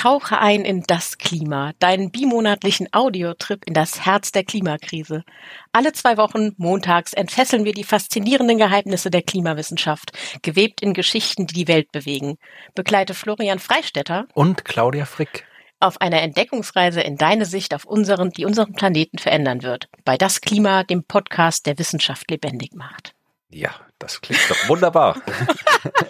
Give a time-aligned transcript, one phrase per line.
[0.00, 5.24] Tauche ein in das Klima, deinen bimonatlichen Audiotrip in das Herz der Klimakrise.
[5.72, 11.52] Alle zwei Wochen montags entfesseln wir die faszinierenden Geheimnisse der Klimawissenschaft, gewebt in Geschichten, die
[11.52, 12.38] die Welt bewegen.
[12.74, 15.44] Begleite Florian Freistetter und Claudia Frick
[15.80, 19.88] auf einer Entdeckungsreise in deine Sicht auf unseren, die unseren Planeten verändern wird.
[20.06, 23.14] Bei Das Klima, dem Podcast, der Wissenschaft lebendig macht.
[23.52, 25.16] Ja, das klingt doch wunderbar.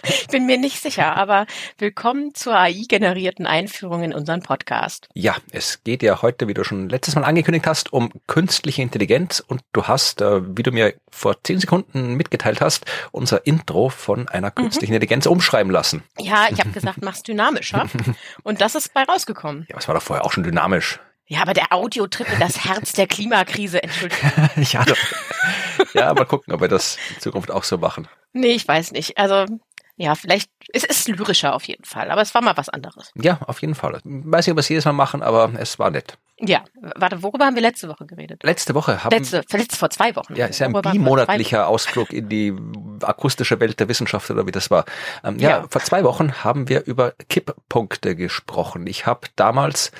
[0.03, 1.47] ich bin mir nicht sicher, aber
[1.79, 5.09] willkommen zur AI-generierten Einführung in unseren Podcast.
[5.15, 9.39] Ja, es geht ja heute, wie du schon letztes Mal angekündigt hast, um künstliche Intelligenz
[9.39, 14.29] und du hast, äh, wie du mir vor zehn Sekunden mitgeteilt hast, unser Intro von
[14.29, 14.55] einer mhm.
[14.55, 14.97] künstlichen mhm.
[14.97, 16.03] Intelligenz umschreiben lassen.
[16.19, 17.89] Ja, ich habe gesagt, mach's dynamischer
[18.43, 19.65] und das ist bei rausgekommen.
[19.67, 20.99] Ja, es war doch vorher auch schon dynamisch.
[21.31, 24.29] Ja, aber der Audiotrip in das Herz der Klimakrise, Entschuldigung.
[24.57, 24.83] ja,
[25.93, 28.09] ja, mal gucken, ob wir das in Zukunft auch so machen.
[28.33, 29.17] Nee, ich weiß nicht.
[29.17, 29.45] Also
[29.95, 33.13] ja, vielleicht, es ist lyrischer auf jeden Fall, aber es war mal was anderes.
[33.15, 33.93] Ja, auf jeden Fall.
[33.95, 36.17] Ich weiß nicht, ob wir es jedes Mal machen, aber es war nett.
[36.43, 36.63] Ja,
[36.95, 38.41] warte, worüber haben wir letzte Woche geredet?
[38.43, 40.35] Letzte Woche haben letzte, letzte vor zwei Wochen.
[40.35, 42.53] Ja, ist ja ein bimonatlicher Ausflug in die
[43.01, 44.85] akustische Welt der Wissenschaft oder wie das war.
[45.23, 48.87] Ähm, ja, ja, vor zwei Wochen haben wir über Kipppunkte gesprochen.
[48.87, 49.91] Ich habe damals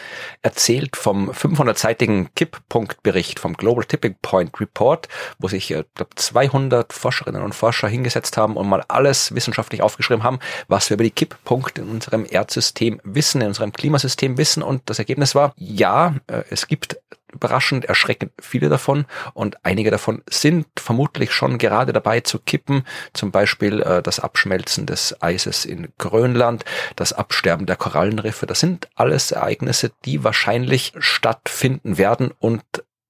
[0.42, 5.84] erzählt vom 500-seitigen Kipppunktbericht vom Global Tipping Point Report, wo sich äh,
[6.16, 11.04] 200 Forscherinnen und Forscher hingesetzt haben und mal alles wissenschaftlich aufgeschrieben haben, was wir über
[11.04, 14.64] die Kipppunkte in unserem Erdsystem wissen, in unserem Klimasystem wissen.
[14.64, 16.16] Und das Ergebnis war, ja,
[16.50, 16.98] es gibt
[17.32, 22.84] überraschend erschreckend viele davon und einige davon sind vermutlich schon gerade dabei zu kippen.
[23.14, 26.66] Zum Beispiel äh, das Abschmelzen des Eises in Grönland,
[26.96, 28.46] das Absterben der Korallenriffe.
[28.46, 32.64] Das sind alles Ereignisse, die wahrscheinlich stattfinden werden und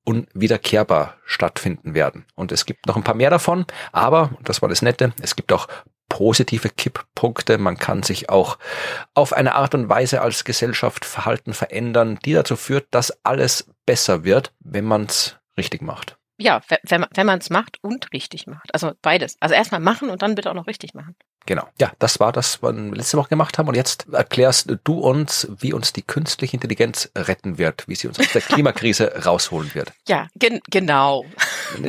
[0.03, 2.25] unwiederkehrbar stattfinden werden.
[2.35, 5.53] Und es gibt noch ein paar mehr davon, aber, das war das Nette, es gibt
[5.53, 5.67] auch
[6.11, 7.57] positive Kipppunkte.
[7.57, 8.57] Man kann sich auch
[9.13, 14.25] auf eine Art und Weise als Gesellschaft Verhalten verändern, die dazu führt, dass alles besser
[14.25, 16.17] wird, wenn man es richtig macht.
[16.37, 18.73] Ja, wenn, wenn man es macht und richtig macht.
[18.73, 19.37] Also beides.
[19.39, 21.15] Also erstmal machen und dann bitte auch noch richtig machen.
[21.45, 21.67] Genau.
[21.79, 23.67] Ja, das war das, was wir letzte Woche gemacht haben.
[23.67, 28.19] Und jetzt erklärst du uns, wie uns die künstliche Intelligenz retten wird, wie sie uns
[28.19, 29.91] aus der Klimakrise rausholen wird.
[30.07, 31.25] Ja, gen genau.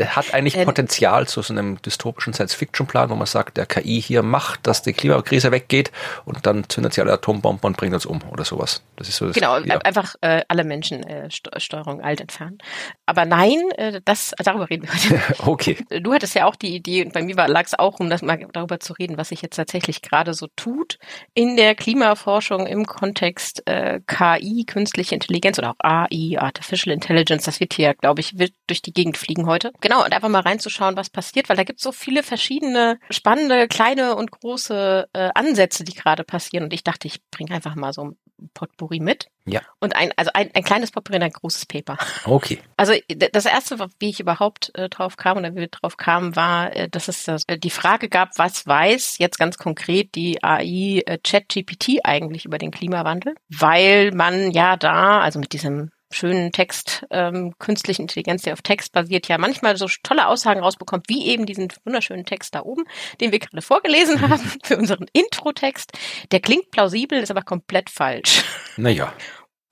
[0.06, 4.22] Hat eigentlich ähm, Potenzial zu so einem dystopischen Science-Fiction-Plan, wo man sagt, der KI hier
[4.22, 5.92] macht, dass die Klimakrise weggeht
[6.24, 8.82] und dann zündet sie alle Atombomben und bringt uns um oder sowas.
[8.96, 9.78] Das ist so das, Genau, ja.
[9.78, 12.58] einfach äh, alle Menschen äh, Steuerung alt entfernen.
[13.06, 15.22] Aber nein, äh, das darüber reden wir heute.
[15.46, 15.78] okay.
[16.00, 18.38] Du hattest ja auch die Idee, und bei mir lag es auch, um das mal
[18.52, 20.98] darüber zu reden, was ich jetzt tatsächlich gerade so tut
[21.34, 27.60] in der Klimaforschung im Kontext äh, KI, künstliche Intelligenz oder auch AI, Artificial Intelligence, das
[27.60, 29.72] wird hier, glaube ich, wird durch die Gegend fliegen heute.
[29.80, 33.68] Genau, und einfach mal reinzuschauen, was passiert, weil da gibt es so viele verschiedene spannende,
[33.68, 36.64] kleine und große äh, Ansätze, die gerade passieren.
[36.64, 38.16] Und ich dachte, ich bringe einfach mal so ein
[38.54, 39.28] Potpourri mit.
[39.44, 39.60] Ja.
[39.80, 41.98] Und ein, also ein, ein kleines Potpourri und ein großes Paper.
[42.24, 42.60] Okay.
[42.76, 42.92] Also
[43.32, 46.88] das erste, wie ich überhaupt äh, drauf kam oder wie wir drauf kamen, war, äh,
[46.88, 52.00] dass es äh, die Frage gab, was weiß jetzt ganz konkret die AI äh, ChatGPT
[52.04, 53.34] eigentlich über den Klimawandel?
[53.48, 58.92] Weil man ja da, also mit diesem schönen Text, ähm, künstlichen Intelligenz, der auf Text
[58.92, 62.84] basiert, ja manchmal so tolle Aussagen rausbekommt, wie eben diesen wunderschönen Text da oben,
[63.20, 65.92] den wir gerade vorgelesen haben für unseren Intro-Text.
[66.30, 68.44] Der klingt plausibel, ist aber komplett falsch.
[68.76, 69.12] Naja.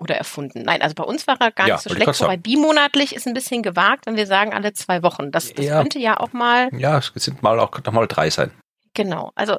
[0.01, 0.63] Oder erfunden.
[0.63, 3.35] Nein, also bei uns war er gar ja, nicht so schlecht, wobei bimonatlich ist ein
[3.35, 5.31] bisschen gewagt, wenn wir sagen alle zwei Wochen.
[5.31, 5.79] Das, das ja.
[5.81, 6.71] könnte ja auch mal.
[6.73, 8.51] Ja, es sind mal auch noch mal drei sein.
[8.95, 9.31] Genau.
[9.35, 9.59] Also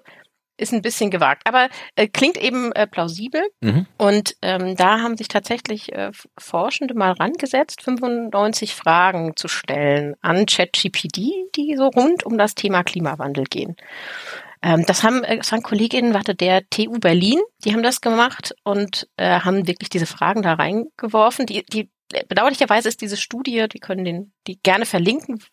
[0.61, 3.41] ist ein bisschen gewagt, aber äh, klingt eben äh, plausibel.
[3.61, 3.87] Mhm.
[3.97, 10.45] Und ähm, da haben sich tatsächlich äh, Forschende mal rangesetzt, 95 Fragen zu stellen an
[10.45, 11.17] ChatGPT,
[11.55, 13.75] die so rund um das Thema Klimawandel gehen.
[14.61, 18.53] Ähm, das haben, äh, das waren Kolleginnen, warte, der TU Berlin, die haben das gemacht
[18.63, 21.45] und äh, haben wirklich diese Fragen da reingeworfen.
[21.45, 21.89] Die, die
[22.27, 25.43] bedauerlicherweise ist diese Studie, die können den, die gerne verlinken,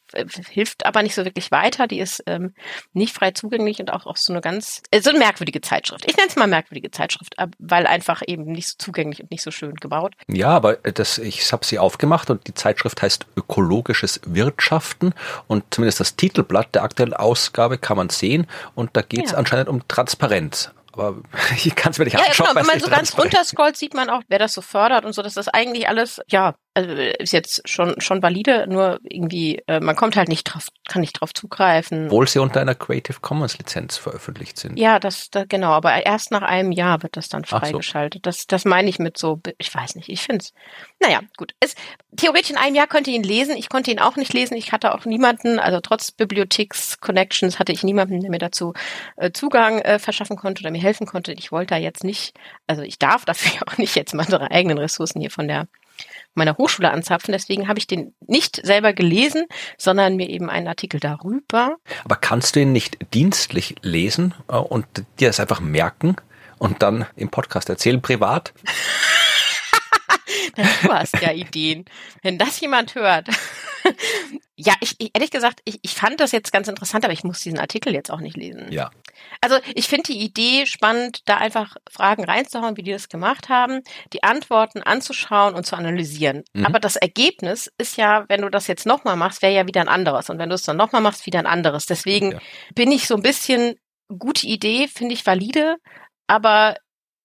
[0.49, 1.87] hilft aber nicht so wirklich weiter.
[1.87, 2.55] Die ist ähm,
[2.93, 6.05] nicht frei zugänglich und auch, auch so eine ganz, äh, so eine merkwürdige Zeitschrift.
[6.09, 9.51] Ich nenne es mal merkwürdige Zeitschrift, weil einfach eben nicht so zugänglich und nicht so
[9.51, 10.15] schön gebaut.
[10.29, 15.15] Ja, aber das, ich habe sie aufgemacht und die Zeitschrift heißt Ökologisches Wirtschaften
[15.47, 19.39] und zumindest das Titelblatt der aktuellen Ausgabe kann man sehen und da geht es ja.
[19.39, 21.23] anscheinend um Transparenz aber
[21.65, 22.49] ich kann es mir nicht ja, anschauen.
[22.49, 25.23] Genau, wenn man so ganz runterscrollt, sieht man auch, wer das so fördert und so,
[25.23, 29.97] dass das eigentlich alles, ja, also ist jetzt schon schon valide, nur irgendwie äh, man
[29.97, 32.07] kommt halt nicht drauf, kann nicht drauf zugreifen.
[32.07, 34.79] Obwohl sie unter einer Creative Commons Lizenz veröffentlicht sind.
[34.79, 38.21] Ja, das, das genau, aber erst nach einem Jahr wird das dann freigeschaltet.
[38.21, 38.31] So.
[38.31, 40.53] Das das meine ich mit so, ich weiß nicht, ich finde es.
[41.01, 41.55] Naja, gut.
[41.59, 41.75] Es,
[42.17, 43.57] theoretisch in einem Jahr könnte ich ihn lesen.
[43.57, 44.57] Ich konnte ihn auch nicht lesen.
[44.57, 48.73] Ich hatte auch niemanden, also trotz Bibliotheks-Connections hatte ich niemanden, der mir dazu
[49.17, 51.33] äh, Zugang äh, verschaffen konnte oder mir helfen konnte.
[51.33, 52.39] Ich wollte da jetzt nicht,
[52.69, 55.67] also ich darf dafür auch nicht jetzt meine eigenen Ressourcen hier von der
[56.35, 57.33] meiner Hochschule anzapfen.
[57.33, 59.47] Deswegen habe ich den nicht selber gelesen,
[59.77, 61.77] sondern mir eben einen Artikel darüber.
[62.05, 64.87] Aber kannst du ihn nicht dienstlich lesen äh, und
[65.21, 66.17] dir das einfach merken
[66.59, 68.53] und dann im Podcast erzählen, privat?
[70.57, 71.85] du hast ja Ideen.
[72.23, 73.29] Wenn das jemand hört.
[74.57, 77.41] ja, ich, ich, ehrlich gesagt, ich, ich fand das jetzt ganz interessant, aber ich muss
[77.41, 78.71] diesen Artikel jetzt auch nicht lesen.
[78.71, 78.91] Ja.
[79.41, 83.83] Also ich finde die Idee spannend, da einfach Fragen reinzuhauen, wie die das gemacht haben,
[84.13, 86.45] die Antworten anzuschauen und zu analysieren.
[86.53, 86.67] Mhm.
[86.67, 89.89] Aber das Ergebnis ist ja, wenn du das jetzt nochmal machst, wäre ja wieder ein
[89.89, 90.31] anderes.
[90.31, 91.87] Und wenn du es dann nochmal machst, wieder ein anderes.
[91.87, 92.39] Deswegen ja.
[92.75, 93.77] bin ich so ein bisschen,
[94.09, 95.77] gute Idee, finde ich valide,
[96.27, 96.77] aber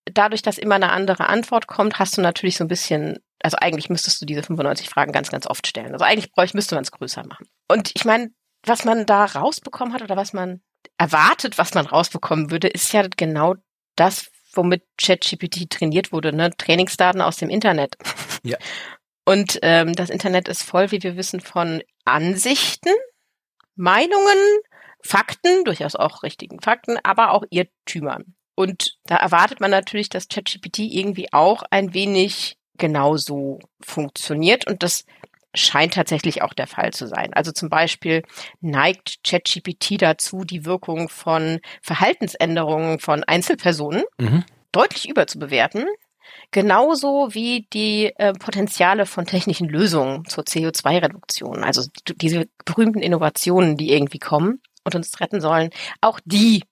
[0.06, 3.90] dadurch, dass immer eine andere Antwort kommt, hast du natürlich so ein bisschen, also eigentlich
[3.90, 5.94] müsstest du diese 95 Fragen ganz, ganz oft stellen.
[5.94, 7.48] Also eigentlich bräuchte, müsste man es größer machen.
[7.68, 8.32] Und ich meine,
[8.66, 10.62] was man da rausbekommen hat oder was man
[10.98, 13.56] erwartet, was man rausbekommen würde, ist ja genau
[13.96, 16.52] das, womit ChatGPT trainiert wurde, ne?
[16.56, 17.98] Trainingsdaten aus dem Internet.
[18.44, 18.58] Ja.
[19.26, 22.92] Und ähm, das Internet ist voll, wie wir wissen, von Ansichten,
[23.76, 24.38] Meinungen,
[25.02, 28.36] Fakten, durchaus auch richtigen Fakten, aber auch Irrtümern.
[28.56, 34.68] Und da erwartet man natürlich, dass ChatGPT irgendwie auch ein wenig genauso funktioniert.
[34.68, 35.06] Und das
[35.56, 37.34] scheint tatsächlich auch der Fall zu sein.
[37.34, 38.24] Also zum Beispiel
[38.62, 44.44] neigt ChatGPT dazu, die Wirkung von Verhaltensänderungen von Einzelpersonen mhm.
[44.72, 45.86] deutlich überzubewerten.
[46.52, 51.84] Genauso wie die äh, Potenziale von technischen Lösungen zur CO2-Reduktion, also
[52.16, 55.70] diese berühmten Innovationen, die irgendwie kommen und uns retten sollen,
[56.02, 56.64] auch die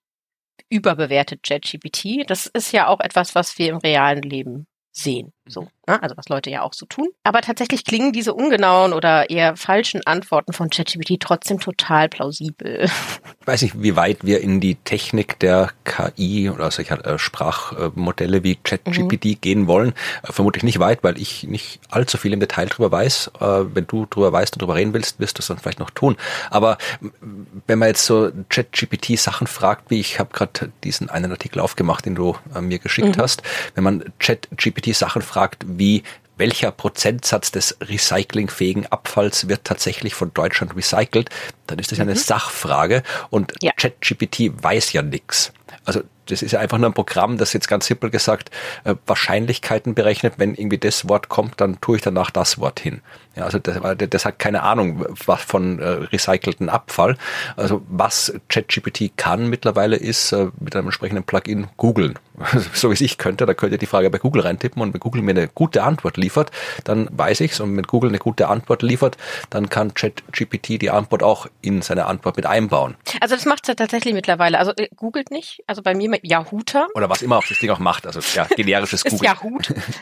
[0.72, 2.28] überbewertet ChatGPT.
[2.28, 5.34] Das ist ja auch etwas, was wir im realen Leben sehen.
[5.48, 6.02] So, ne?
[6.02, 7.10] also was Leute ja auch so tun.
[7.24, 12.86] Aber tatsächlich klingen diese ungenauen oder eher falschen Antworten von ChatGPT trotzdem total plausibel.
[13.42, 18.44] Ich weiß nicht, wie weit wir in die Technik der KI oder solcher äh, Sprachmodelle
[18.44, 19.42] wie ChatGPT mhm.
[19.42, 19.94] gehen wollen.
[20.22, 23.32] Äh, vermutlich nicht weit, weil ich nicht allzu viel im Detail drüber weiß.
[23.40, 25.90] Äh, wenn du drüber weißt und drüber reden willst, wirst du es dann vielleicht noch
[25.90, 26.18] tun.
[26.52, 26.78] Aber
[27.66, 32.06] wenn man jetzt so ChatGPT Sachen fragt, wie ich habe gerade diesen einen Artikel aufgemacht,
[32.06, 33.22] den du mir geschickt mhm.
[33.22, 33.42] hast,
[33.74, 36.04] wenn man ChatGPT Sachen fragt, wie
[36.38, 41.30] welcher Prozentsatz des recyclingfähigen Abfalls wird tatsächlich von Deutschland recycelt,
[41.68, 42.18] dann ist das ja eine mhm.
[42.18, 43.72] Sachfrage und ja.
[43.74, 45.54] ChatGPT weiß ja nichts.
[45.86, 46.02] Also
[46.32, 48.52] das ist ja einfach nur ein Programm, das jetzt ganz simpel gesagt
[48.84, 50.36] äh, Wahrscheinlichkeiten berechnet.
[50.38, 53.02] Wenn irgendwie das Wort kommt, dann tue ich danach das Wort hin.
[53.36, 53.78] Ja, also das,
[54.10, 57.18] das hat keine Ahnung was von äh, recycelten Abfall.
[57.56, 62.20] Also was ChatGPT kann mittlerweile ist äh, mit einem entsprechenden Plugin googeln.
[62.74, 65.00] so wie es ich könnte, da könnt ihr die Frage bei Google reintippen und wenn
[65.00, 66.52] Google mir eine gute Antwort liefert,
[66.84, 69.18] dann weiß ich's und wenn Google eine gute Antwort liefert,
[69.50, 72.96] dann kann ChatGPT die Antwort auch in seine Antwort mit einbauen.
[73.22, 74.60] Also das macht es ja tatsächlich mittlerweile.
[74.60, 76.88] Also äh, googelt nicht, also bei mir Yahooter.
[76.96, 79.26] Oder was immer auch das Ding auch macht, also ja, generisches Google.
[79.26, 79.60] Yahoo.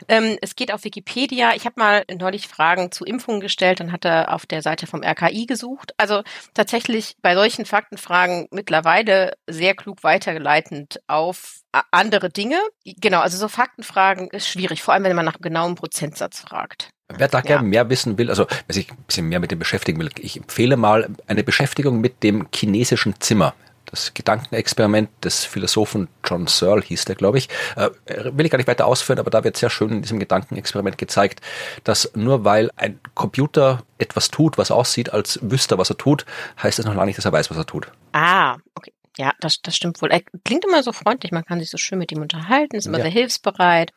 [0.07, 1.53] ähm, es geht auf Wikipedia.
[1.55, 5.03] Ich habe mal neulich Fragen zu Impfungen gestellt, dann hat er auf der Seite vom
[5.03, 5.93] RKI gesucht.
[5.97, 6.23] Also
[6.53, 11.61] tatsächlich bei solchen Faktenfragen mittlerweile sehr klug weitergeleitend auf
[11.91, 12.59] andere Dinge.
[12.83, 16.89] Genau, also so Faktenfragen ist schwierig, vor allem wenn man nach einem genauen Prozentsatz fragt.
[17.15, 17.43] Wer da ja.
[17.43, 20.37] gerne mehr wissen will, also wer sich ein bisschen mehr mit dem beschäftigen will, ich
[20.37, 23.55] empfehle mal eine Beschäftigung mit dem chinesischen Zimmer.
[23.89, 27.49] Das Gedankenexperiment des Philosophen John Searle hieß der, glaube ich.
[27.75, 30.97] Äh, will ich gar nicht weiter ausführen, aber da wird sehr schön in diesem Gedankenexperiment
[30.97, 31.41] gezeigt,
[31.83, 36.25] dass nur weil ein Computer etwas tut, was aussieht, als wüsste er, was er tut,
[36.61, 37.91] heißt das noch lange nicht, dass er weiß, was er tut.
[38.13, 38.93] Ah, okay.
[39.17, 40.11] Ja, das, das stimmt wohl.
[40.11, 42.99] Er klingt immer so freundlich, man kann sich so schön mit ihm unterhalten, ist immer
[42.99, 43.03] ja.
[43.03, 43.91] sehr hilfsbereit.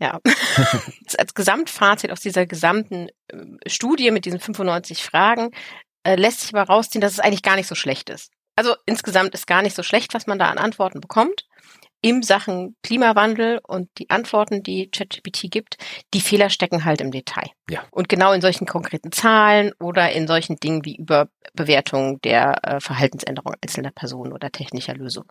[0.00, 0.18] Ja,
[1.18, 3.36] als Gesamtfazit aus dieser gesamten äh,
[3.66, 5.50] Studie mit diesen 95 Fragen
[6.04, 8.32] äh, lässt sich aber rausziehen, dass es eigentlich gar nicht so schlecht ist.
[8.56, 11.46] Also insgesamt ist gar nicht so schlecht, was man da an Antworten bekommt
[12.02, 15.76] im Sachen Klimawandel und die Antworten, die ChatGPT gibt,
[16.14, 17.50] die Fehler stecken halt im Detail.
[17.68, 17.84] Ja.
[17.90, 23.54] Und genau in solchen konkreten Zahlen oder in solchen Dingen wie Überbewertung der äh, Verhaltensänderung
[23.62, 25.28] einzelner Personen oder technischer Lösungen.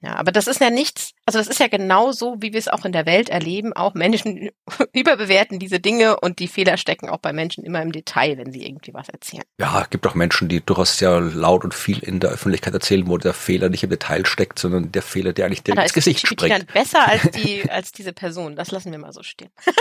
[0.00, 2.84] Ja, aber das ist ja nichts, also das ist ja genauso, wie wir es auch
[2.84, 3.72] in der Welt erleben.
[3.72, 4.50] Auch Menschen
[4.92, 8.66] überbewerten diese Dinge und die Fehler stecken auch bei Menschen immer im Detail, wenn sie
[8.66, 9.44] irgendwie was erzählen.
[9.58, 13.06] Ja, es gibt auch Menschen, die durchaus sehr laut und viel in der Öffentlichkeit erzählen,
[13.08, 15.94] wo der Fehler nicht im Detail steckt, sondern der Fehler, der eigentlich dir ja, ins
[15.94, 16.52] Gesicht springt.
[16.52, 18.54] Dann besser als die, als diese Person.
[18.54, 19.50] Das lassen wir mal so stehen.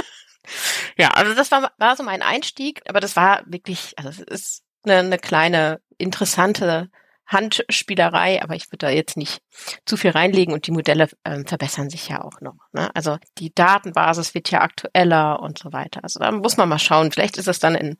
[0.97, 4.63] Ja, also das war, war so mein Einstieg, aber das war wirklich, also es ist
[4.83, 6.89] eine, eine kleine, interessante
[7.33, 9.41] Handspielerei, aber ich würde da jetzt nicht
[9.85, 12.55] zu viel reinlegen und die Modelle ähm, verbessern sich ja auch noch.
[12.71, 12.89] Ne?
[12.95, 16.01] Also die Datenbasis wird ja aktueller und so weiter.
[16.03, 17.11] Also da muss man mal schauen.
[17.11, 17.97] Vielleicht ist es dann in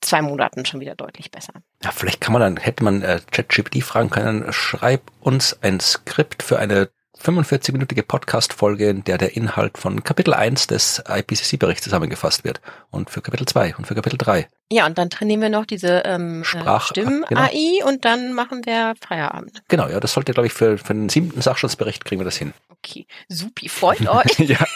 [0.00, 1.54] zwei Monaten schon wieder deutlich besser.
[1.82, 6.42] Ja, vielleicht kann man dann, hätte man äh, ChatGPT fragen können, schreib uns ein Skript
[6.42, 6.90] für eine
[7.22, 12.60] 45-minütige Podcast-Folge, in der der Inhalt von Kapitel 1 des IPCC-Berichts zusammengefasst wird.
[12.90, 14.48] Und für Kapitel 2 und für Kapitel 3.
[14.72, 17.88] Ja, und dann trainieren wir noch diese ähm, Sprach Stimmen-AI genau.
[17.88, 19.62] und dann machen wir Feierabend.
[19.68, 22.54] Genau, ja, das sollte, glaube ich, für, für den siebten Sachstandsbericht kriegen wir das hin.
[22.70, 24.38] Okay, supi, freut euch.
[24.38, 24.58] ja.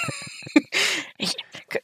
[1.19, 1.35] Ich,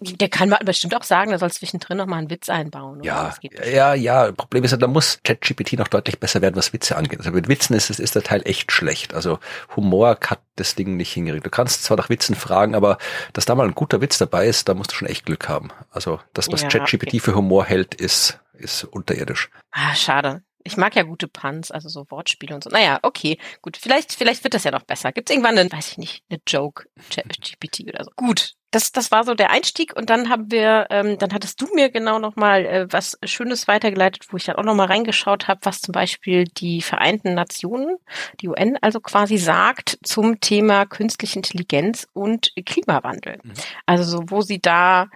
[0.00, 3.02] der kann man bestimmt auch sagen, er soll zwischendrin noch mal einen Witz einbauen.
[3.02, 4.30] Ja, ja, ja.
[4.30, 7.18] Problem ist, da muss ChatGPT noch deutlich besser werden, was Witze angeht.
[7.18, 9.14] Also mit Witzen ist, ist der Teil echt schlecht.
[9.14, 9.38] Also
[9.74, 11.46] Humor hat das Ding nicht hingekriegt.
[11.46, 12.98] Du kannst zwar nach Witzen fragen, aber
[13.32, 15.70] dass da mal ein guter Witz dabei ist, da musst du schon echt Glück haben.
[15.90, 17.20] Also das, was ja, ChatGPT okay.
[17.20, 19.50] für Humor hält, ist, ist unterirdisch.
[19.70, 20.42] Ah, schade.
[20.64, 22.70] Ich mag ja gute Puns, also so Wortspiele und so.
[22.70, 23.76] Naja, okay, gut.
[23.76, 25.10] Vielleicht, vielleicht wird das ja noch besser.
[25.10, 28.10] Gibt es irgendwann einen, weiß ich nicht, eine Joke, GPT oder so.
[28.14, 28.54] Gut.
[28.72, 31.90] Das, das war so der Einstieg und dann haben wir, ähm, dann hattest du mir
[31.90, 35.92] genau nochmal äh, was Schönes weitergeleitet, wo ich dann auch nochmal reingeschaut habe, was zum
[35.92, 37.98] Beispiel die Vereinten Nationen,
[38.40, 43.38] die UN also quasi sagt zum Thema künstliche Intelligenz und Klimawandel.
[43.42, 43.52] Mhm.
[43.86, 45.08] Also so, wo sie da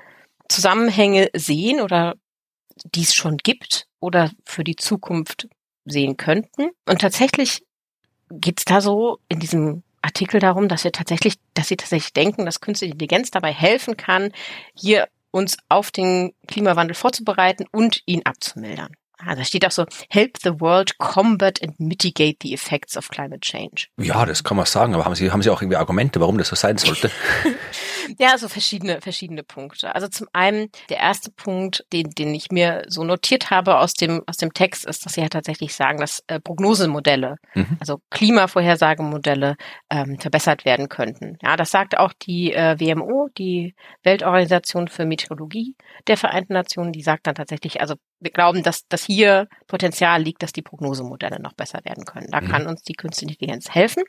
[0.48, 2.14] Zusammenhänge sehen oder
[2.84, 5.48] die es schon gibt oder für die Zukunft
[5.84, 6.70] sehen könnten.
[6.86, 7.64] Und tatsächlich
[8.30, 12.46] geht es da so in diesem Artikel darum, dass wir tatsächlich, dass sie tatsächlich denken,
[12.46, 14.32] dass künstliche Intelligenz dabei helfen kann,
[14.74, 18.92] hier uns auf den Klimawandel vorzubereiten und ihn abzumildern.
[19.18, 23.40] Ah, da steht auch so, help the world combat and mitigate the effects of climate
[23.40, 23.86] change.
[23.98, 26.48] Ja, das kann man sagen, aber haben Sie, haben Sie auch irgendwie Argumente, warum das
[26.48, 27.10] so sein sollte?
[28.18, 29.94] ja, also verschiedene, verschiedene Punkte.
[29.94, 34.22] Also zum einen, der erste Punkt, den, den ich mir so notiert habe aus dem,
[34.26, 37.76] aus dem Text, ist, dass Sie ja tatsächlich sagen, dass äh, Prognosemodelle, mhm.
[37.80, 39.56] also Klimavorhersagemodelle,
[39.90, 41.38] ähm, verbessert werden könnten.
[41.42, 45.74] Ja, das sagt auch die äh, WMO, die Weltorganisation für Meteorologie
[46.06, 50.42] der Vereinten Nationen, die sagt dann tatsächlich, also wir glauben, dass, dass hier Potenzial liegt,
[50.42, 52.28] dass die Prognosemodelle noch besser werden können.
[52.30, 52.48] Da mhm.
[52.48, 54.04] kann uns die künstliche Intelligenz helfen.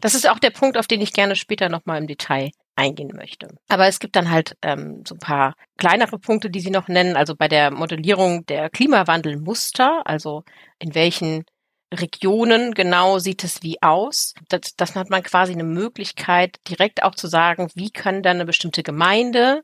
[0.00, 3.48] Das ist auch der Punkt, auf den ich gerne später nochmal im Detail eingehen möchte.
[3.68, 7.16] Aber es gibt dann halt ähm, so ein paar kleinere Punkte, die Sie noch nennen.
[7.16, 10.44] Also bei der Modellierung der Klimawandelmuster, also
[10.78, 11.44] in welchen
[11.92, 14.34] Regionen genau sieht es wie aus.
[14.48, 18.46] Das, das hat man quasi eine Möglichkeit, direkt auch zu sagen, wie kann dann eine
[18.46, 19.62] bestimmte Gemeinde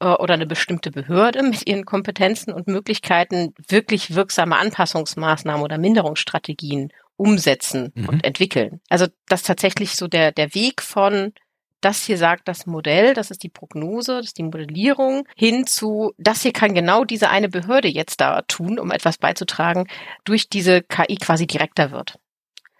[0.00, 6.92] äh, oder eine bestimmte Behörde mit ihren Kompetenzen und Möglichkeiten wirklich wirksame Anpassungsmaßnahmen oder Minderungsstrategien
[7.16, 8.08] umsetzen mhm.
[8.08, 8.80] und entwickeln.
[8.88, 11.32] Also das tatsächlich so der, der Weg von
[11.80, 16.12] das hier sagt das Modell, das ist die Prognose, das ist die Modellierung, hin zu,
[16.18, 19.86] das hier kann genau diese eine Behörde jetzt da tun, um etwas beizutragen,
[20.24, 22.18] durch diese KI quasi direkter wird.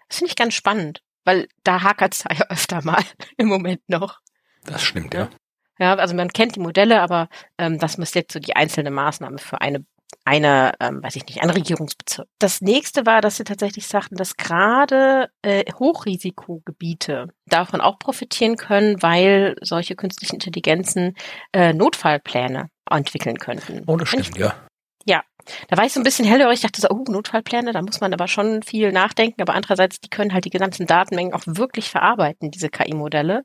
[0.07, 3.03] Das finde ich ganz spannend, weil da hakert es ja öfter mal
[3.37, 4.19] im Moment noch.
[4.65, 5.29] Das stimmt, ja.
[5.79, 7.27] Ja, also man kennt die Modelle, aber
[7.57, 9.83] ähm, das ist jetzt so die einzelne Maßnahme für eine
[10.25, 12.27] eine, ähm, weiß ich nicht, ein Regierungsbezirk.
[12.39, 19.01] Das nächste war, dass sie tatsächlich sagten, dass gerade äh, Hochrisikogebiete davon auch profitieren können,
[19.01, 21.15] weil solche künstlichen Intelligenzen
[21.53, 23.83] äh, Notfallpläne entwickeln könnten.
[23.87, 24.53] Oh, das stimmt, ja.
[25.05, 25.23] Ja,
[25.69, 28.13] da war ich so ein bisschen hellhörig, ich dachte so, oh, Notfallpläne, da muss man
[28.13, 32.51] aber schon viel nachdenken, aber andererseits, die können halt die gesamten Datenmengen auch wirklich verarbeiten,
[32.51, 33.43] diese KI-Modelle,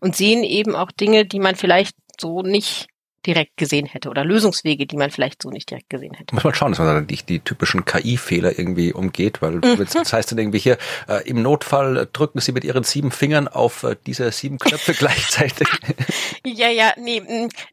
[0.00, 2.88] und sehen eben auch Dinge, die man vielleicht so nicht
[3.26, 6.34] direkt gesehen hätte oder Lösungswege, die man vielleicht so nicht direkt gesehen hätte.
[6.34, 9.86] Muss man schauen, dass man dann nicht die typischen KI-Fehler irgendwie umgeht, weil mhm.
[9.92, 10.78] das heißt dann irgendwie hier,
[11.08, 15.68] äh, im Notfall drücken Sie mit Ihren sieben Fingern auf äh, diese sieben Knöpfe gleichzeitig.
[16.44, 17.22] ja, ja, nee,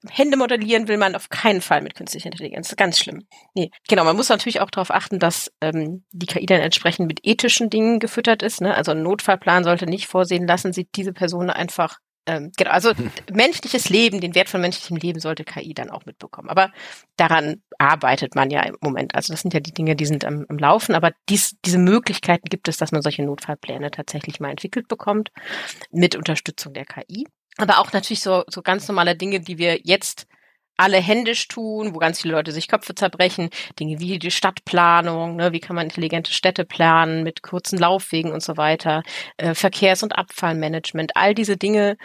[0.10, 2.68] Hände modellieren will man auf keinen Fall mit künstlicher Intelligenz.
[2.68, 3.24] Das ist ganz schlimm.
[3.54, 7.20] Nee, genau, man muss natürlich auch darauf achten, dass ähm, die KI dann entsprechend mit
[7.24, 8.62] ethischen Dingen gefüttert ist.
[8.62, 8.76] Ne?
[8.76, 12.94] Also ein Notfallplan sollte nicht vorsehen lassen, sieht diese Person einfach ähm, genau, also
[13.32, 16.50] menschliches Leben, den Wert von menschlichem Leben sollte KI dann auch mitbekommen.
[16.50, 16.72] Aber
[17.18, 19.14] daran arbeitet man ja im Moment.
[19.16, 22.48] Also das sind ja die Dinge, die sind am, am Laufen, aber dies, diese Möglichkeiten
[22.50, 25.32] gibt es, dass man solche Notfallpläne tatsächlich mal entwickelt bekommt
[25.92, 27.28] mit Unterstützung der KI.
[27.58, 30.28] Aber auch natürlich so, so ganz normale Dinge, die wir jetzt
[30.78, 33.50] alle händisch tun, wo ganz viele Leute sich Köpfe zerbrechen,
[33.80, 38.44] Dinge wie die Stadtplanung, ne, wie kann man intelligente Städte planen mit kurzen Laufwegen und
[38.44, 39.04] so weiter,
[39.38, 41.98] äh, Verkehrs- und Abfallmanagement, all diese Dinge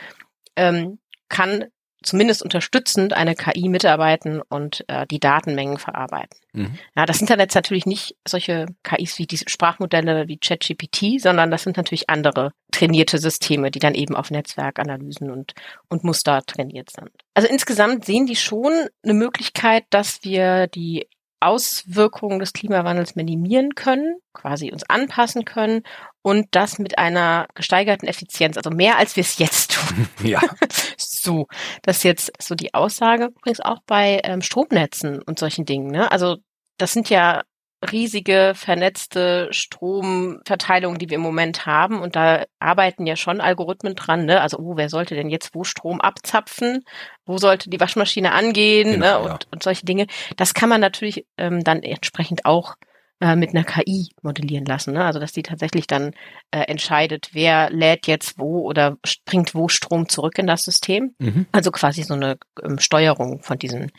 [0.56, 0.98] ähm,
[1.28, 1.66] kann
[2.02, 6.38] zumindest unterstützend eine KI mitarbeiten und äh, die Datenmengen verarbeiten.
[6.52, 6.78] Mhm.
[6.96, 11.50] Ja, das sind dann jetzt natürlich nicht solche KIs wie diese Sprachmodelle wie ChatGPT, sondern
[11.50, 15.54] das sind natürlich andere trainierte Systeme, die dann eben auf Netzwerkanalysen und,
[15.88, 17.10] und Muster trainiert sind.
[17.34, 21.08] Also insgesamt sehen die schon eine Möglichkeit, dass wir die
[21.40, 25.82] Auswirkungen des Klimawandels minimieren können, quasi uns anpassen können
[26.28, 30.08] und das mit einer gesteigerten Effizienz, also mehr als wir es jetzt tun.
[30.22, 30.40] Ja.
[30.98, 31.46] so,
[31.82, 35.90] das ist jetzt so die Aussage, übrigens auch bei ähm, Stromnetzen und solchen Dingen.
[35.90, 36.12] Ne?
[36.12, 36.36] Also
[36.76, 37.44] das sind ja
[37.90, 42.02] riesige vernetzte Stromverteilungen, die wir im Moment haben.
[42.02, 44.26] Und da arbeiten ja schon Algorithmen dran.
[44.26, 44.42] Ne?
[44.42, 46.84] Also, oh, wer sollte denn jetzt wo Strom abzapfen?
[47.24, 48.92] Wo sollte die Waschmaschine angehen?
[48.92, 49.32] Genau, ne?
[49.32, 49.48] und, ja.
[49.52, 50.08] und solche Dinge.
[50.36, 52.74] Das kann man natürlich ähm, dann entsprechend auch
[53.20, 54.92] äh, mit einer KI modellieren lassen.
[54.94, 55.04] Ne?
[55.04, 56.12] Also dass die tatsächlich dann
[56.50, 61.14] äh, entscheidet, wer lädt jetzt wo oder bringt wo Strom zurück in das System.
[61.18, 61.46] Mhm.
[61.52, 63.90] Also quasi so eine ähm, Steuerung von diesem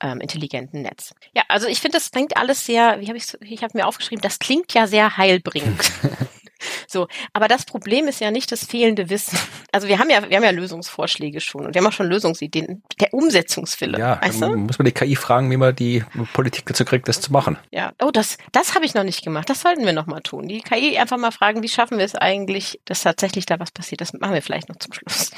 [0.00, 1.14] ähm, intelligenten Netz.
[1.34, 4.22] Ja, also ich finde, das klingt alles sehr, wie habe ich ich habe mir aufgeschrieben,
[4.22, 5.92] das klingt ja sehr heilbringend.
[6.92, 9.38] So, aber das Problem ist ja nicht das fehlende Wissen.
[9.72, 12.82] Also wir haben ja, wir haben ja Lösungsvorschläge schon und wir haben auch schon Lösungsideen.
[13.00, 13.98] Der Umsetzungswille.
[13.98, 14.54] Ja, weißt du?
[14.54, 17.56] muss man die KI fragen, wie man die Politik dazu kriegt, das zu machen.
[17.70, 19.48] Ja, oh, das, das habe ich noch nicht gemacht.
[19.48, 20.46] Das sollten wir noch mal tun.
[20.46, 24.02] Die KI einfach mal fragen, wie schaffen wir es eigentlich, dass tatsächlich da was passiert.
[24.02, 25.30] Das machen wir vielleicht noch zum Schluss.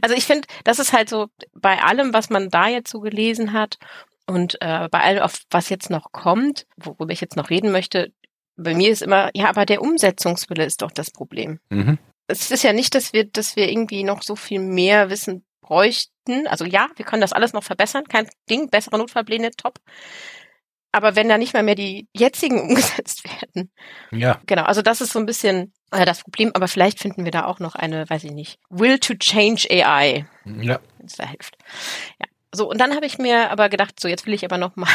[0.00, 3.52] Also ich finde, das ist halt so bei allem, was man da jetzt so gelesen
[3.52, 3.78] hat
[4.26, 8.12] und äh, bei allem, auf was jetzt noch kommt, worüber ich jetzt noch reden möchte,
[8.58, 11.60] bei mir ist immer, ja, aber der Umsetzungswille ist doch das Problem.
[11.70, 11.98] Mhm.
[12.26, 16.46] Es ist ja nicht, dass wir, dass wir irgendwie noch so viel mehr Wissen bräuchten.
[16.46, 19.78] Also ja, wir können das alles noch verbessern, kein Ding, bessere Notfallpläne, top.
[20.90, 23.70] Aber wenn da nicht mal mehr die jetzigen umgesetzt werden.
[24.10, 24.40] Ja.
[24.46, 27.44] Genau, also das ist so ein bisschen äh, das Problem, aber vielleicht finden wir da
[27.44, 30.26] auch noch eine, weiß ich nicht, Will to Change AI.
[30.44, 30.80] Ja.
[30.98, 31.56] Wenn es da hilft.
[32.20, 32.26] Ja.
[32.52, 34.88] So, und dann habe ich mir aber gedacht, so jetzt will ich aber noch mal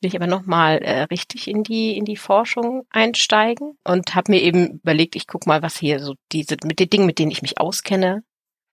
[0.00, 4.42] will ich aber nochmal äh, richtig in die in die Forschung einsteigen und habe mir
[4.42, 7.42] eben überlegt, ich guck mal, was hier so diese mit den Dingen, mit denen ich
[7.42, 8.22] mich auskenne,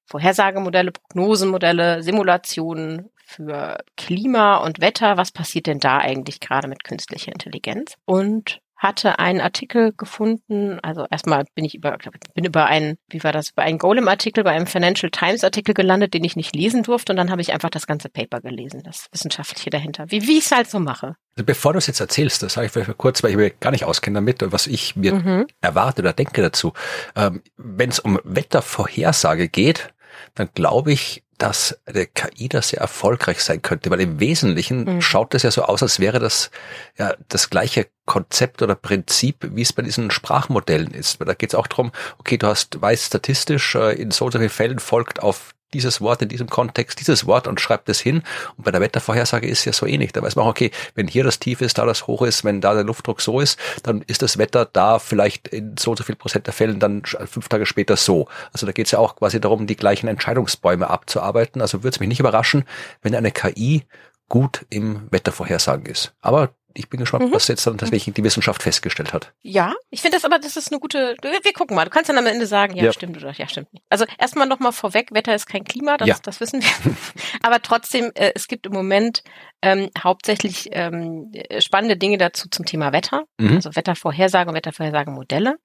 [0.07, 7.31] Vorhersagemodelle, Prognosemodelle, Simulationen für Klima und Wetter, was passiert denn da eigentlich gerade mit künstlicher
[7.31, 7.95] Intelligenz?
[8.05, 11.97] Und hatte einen Artikel gefunden, also erstmal bin ich über,
[12.33, 16.23] bin über einen, wie war das, über einen Golem-Artikel, bei einem Financial Times-Artikel gelandet, den
[16.23, 19.69] ich nicht lesen durfte und dann habe ich einfach das ganze Paper gelesen, das Wissenschaftliche
[19.69, 21.15] dahinter, wie, wie ich es halt so mache.
[21.35, 23.49] Also bevor du es jetzt erzählst, das sage ich vielleicht mal kurz, weil ich mir
[23.49, 25.47] gar nicht auskenne damit, was ich mir mhm.
[25.61, 26.73] erwarte oder denke dazu.
[27.15, 29.93] Ähm, Wenn es um Wettervorhersage geht,
[30.33, 35.01] dann glaube ich, dass der KI da sehr erfolgreich sein könnte, weil im Wesentlichen mhm.
[35.01, 36.49] schaut es ja so aus, als wäre das
[36.97, 41.19] ja das gleiche Konzept oder Prinzip, wie es bei diesen Sprachmodellen ist.
[41.19, 44.31] Weil da geht es auch darum, okay, du hast, weißt statistisch, äh, in so und
[44.31, 47.99] so vielen Fällen folgt auf dieses Wort in diesem Kontext, dieses Wort und schreibt es
[47.99, 48.23] hin.
[48.57, 50.13] Und bei der Wettervorhersage ist ja so ähnlich.
[50.13, 52.61] Da weiß man auch, okay, wenn hier das Tief ist, da das Hoch ist, wenn
[52.61, 56.03] da der Luftdruck so ist, dann ist das Wetter da vielleicht in so und so
[56.03, 58.27] viel Prozent der Fällen dann fünf Tage später so.
[58.53, 61.61] Also da geht es ja auch quasi darum, die gleichen Entscheidungsbäume abzuarbeiten.
[61.61, 62.63] Also würde es mich nicht überraschen,
[63.01, 63.83] wenn eine KI
[64.29, 66.13] gut im Wettervorhersagen ist.
[66.21, 67.33] Aber ich bin gespannt, mhm.
[67.33, 69.33] was jetzt dann tatsächlich die Wissenschaft festgestellt hat.
[69.41, 72.17] Ja, ich finde das aber, das ist eine gute, wir gucken mal, du kannst dann
[72.17, 72.93] am Ende sagen, ja, ja.
[72.93, 73.83] stimmt oder ja, stimmt nicht.
[73.89, 76.17] Also erstmal nochmal vorweg, Wetter ist kein Klima, das, ja.
[76.21, 76.69] das wissen wir.
[77.41, 79.23] aber trotzdem, äh, es gibt im Moment
[79.61, 83.55] ähm, hauptsächlich ähm, spannende Dinge dazu zum Thema Wetter, mhm.
[83.55, 85.57] also Wettervorhersage und Wettervorhersagemodelle.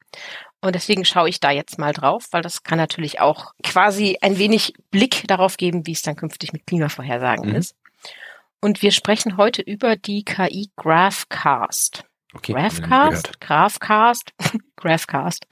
[0.62, 4.38] Und deswegen schaue ich da jetzt mal drauf, weil das kann natürlich auch quasi ein
[4.38, 7.56] wenig Blick darauf geben, wie es dann künftig mit Klimavorhersagen mhm.
[7.56, 7.74] ist.
[8.60, 12.04] Und wir sprechen heute über die KI GraphCast.
[12.32, 14.32] Okay, GraphCast, GraphCast,
[14.76, 15.46] GraphCast.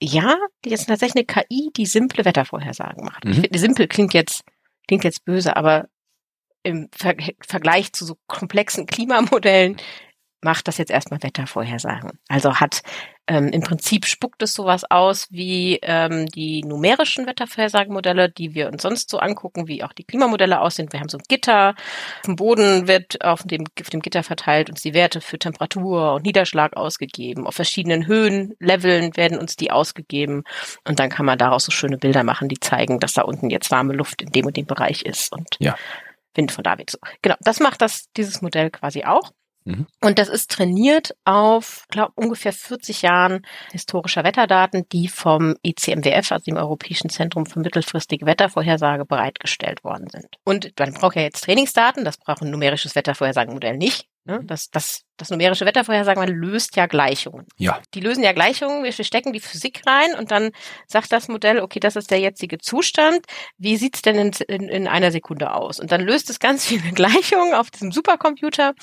[0.00, 3.24] Ja, die ist tatsächlich eine KI, die simple Wettervorhersagen macht.
[3.24, 3.32] Mhm.
[3.32, 4.42] Ich finde, simpel klingt jetzt,
[4.86, 5.88] klingt jetzt böse, aber
[6.62, 9.78] im Ver Vergleich zu so komplexen Klimamodellen
[10.42, 12.18] macht das jetzt erstmal Wettervorhersagen.
[12.28, 12.82] Also hat
[13.28, 18.82] ähm, im Prinzip spuckt es sowas aus wie ähm, die numerischen Wettervorhersagemodelle, die wir uns
[18.82, 20.92] sonst so angucken, wie auch die Klimamodelle aussehen.
[20.92, 24.70] Wir haben so ein Gitter, auf dem Boden wird auf dem, auf dem Gitter verteilt
[24.70, 27.46] uns die Werte für Temperatur und Niederschlag ausgegeben.
[27.46, 30.42] Auf verschiedenen Höhenleveln werden uns die ausgegeben
[30.86, 33.70] und dann kann man daraus so schöne Bilder machen, die zeigen, dass da unten jetzt
[33.70, 35.76] warme Luft in dem und dem Bereich ist und ja.
[36.34, 36.90] Wind von da weg.
[36.90, 36.98] So.
[37.20, 39.32] Genau, das macht das dieses Modell quasi auch.
[39.64, 39.86] Mhm.
[40.00, 46.44] Und das ist trainiert auf, glaube ungefähr 40 Jahren historischer Wetterdaten, die vom ECMWF, also
[46.44, 50.36] dem Europäischen Zentrum für mittelfristige Wettervorhersage, bereitgestellt worden sind.
[50.44, 54.08] Und man braucht ja jetzt Trainingsdaten, das braucht ein numerisches Wettervorhersagenmodell nicht.
[54.24, 54.38] Ne?
[54.40, 54.46] Mhm.
[54.46, 57.46] Das, das, das numerische Wettervorhersagen löst ja Gleichungen.
[57.56, 57.80] Ja.
[57.94, 60.50] Die lösen ja Gleichungen, wir stecken die Physik rein und dann
[60.86, 63.26] sagt das Modell, okay, das ist der jetzige Zustand.
[63.58, 65.80] Wie sieht's denn in, in, in einer Sekunde aus?
[65.80, 68.74] Und dann löst es ganz viele Gleichungen auf diesem Supercomputer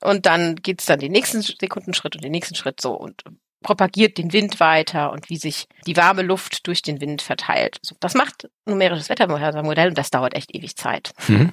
[0.00, 3.24] und dann geht's dann den nächsten Sekundenschritt und den nächsten Schritt so und
[3.64, 7.78] propagiert den Wind weiter und wie sich die warme Luft durch den Wind verteilt.
[7.82, 11.10] So, das macht numerisches Wettervorhersagemodell und das dauert echt ewig Zeit.
[11.26, 11.52] Mhm.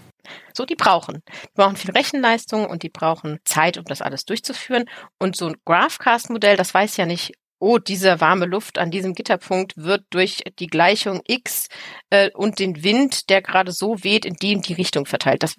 [0.53, 1.23] So, die brauchen.
[1.43, 4.85] Die brauchen viel Rechenleistung und die brauchen Zeit, um das alles durchzuführen.
[5.19, 9.77] Und so ein Graphcast-Modell, das weiß ja nicht, oh, diese warme Luft an diesem Gitterpunkt
[9.77, 11.67] wird durch die Gleichung x
[12.09, 15.43] äh, und den Wind, der gerade so weht, in die und die Richtung verteilt.
[15.43, 15.55] Das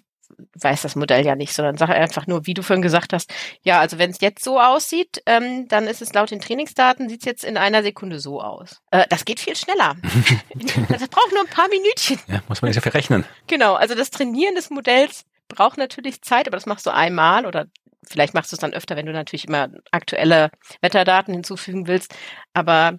[0.61, 3.81] weiß das Modell ja nicht, sondern sage einfach nur, wie du vorhin gesagt hast, ja,
[3.81, 7.27] also wenn es jetzt so aussieht, ähm, dann ist es laut den Trainingsdaten, sieht es
[7.27, 8.81] jetzt in einer Sekunde so aus.
[8.90, 9.97] Äh, das geht viel schneller.
[10.88, 12.18] das braucht nur ein paar Minütchen.
[12.29, 13.25] Ja, muss man nicht so viel rechnen.
[13.47, 17.66] Genau, also das Trainieren des Modells braucht natürlich Zeit, aber das machst du einmal oder
[18.09, 22.14] vielleicht machst du es dann öfter, wenn du natürlich immer aktuelle Wetterdaten hinzufügen willst.
[22.53, 22.99] Aber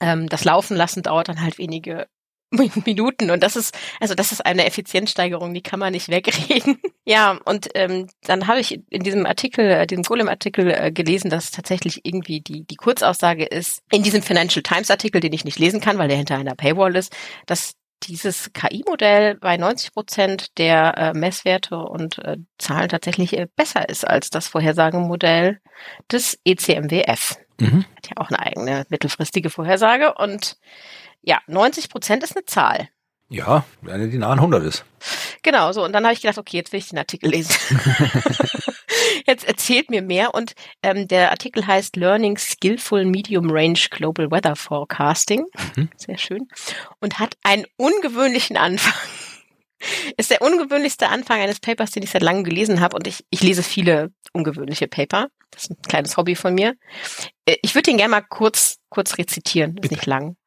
[0.00, 2.08] ähm, das Laufen lassen dauert dann halt wenige
[2.84, 6.78] Minuten und das ist also das ist eine Effizienzsteigerung, die kann man nicht wegreden.
[7.04, 11.50] ja, und ähm, dann habe ich in diesem Artikel, äh, diesem Golem-Artikel äh, gelesen, dass
[11.50, 15.80] tatsächlich irgendwie die die Kurzaussage ist in diesem Financial Times Artikel, den ich nicht lesen
[15.80, 17.14] kann, weil der hinter einer Paywall ist,
[17.46, 23.88] dass dieses KI-Modell bei 90 Prozent der äh, Messwerte und äh, Zahlen tatsächlich äh, besser
[23.88, 25.60] ist als das Vorhersagemodell
[26.10, 27.36] des ECMWF.
[27.60, 27.84] Mhm.
[27.96, 30.56] Hat ja auch eine eigene mittelfristige Vorhersage und
[31.22, 32.88] ja, 90 Prozent ist eine Zahl.
[33.30, 34.84] Ja, eine, die nah an 100 ist.
[35.42, 35.84] Genau, so.
[35.84, 37.54] Und dann habe ich gedacht, okay, jetzt will ich den Artikel lesen.
[39.26, 40.34] jetzt erzählt mir mehr.
[40.34, 45.44] Und ähm, der Artikel heißt Learning Skillful Medium Range Global Weather Forecasting.
[45.76, 45.90] Mhm.
[45.96, 46.48] Sehr schön.
[47.00, 48.94] Und hat einen ungewöhnlichen Anfang.
[50.16, 52.96] Ist der ungewöhnlichste Anfang eines Papers, den ich seit langem gelesen habe.
[52.96, 55.28] Und ich, ich lese viele ungewöhnliche Paper.
[55.50, 56.74] Das ist ein kleines Hobby von mir.
[57.44, 59.76] Äh, ich würde den gerne mal kurz, kurz rezitieren.
[59.76, 60.37] Ist nicht lang.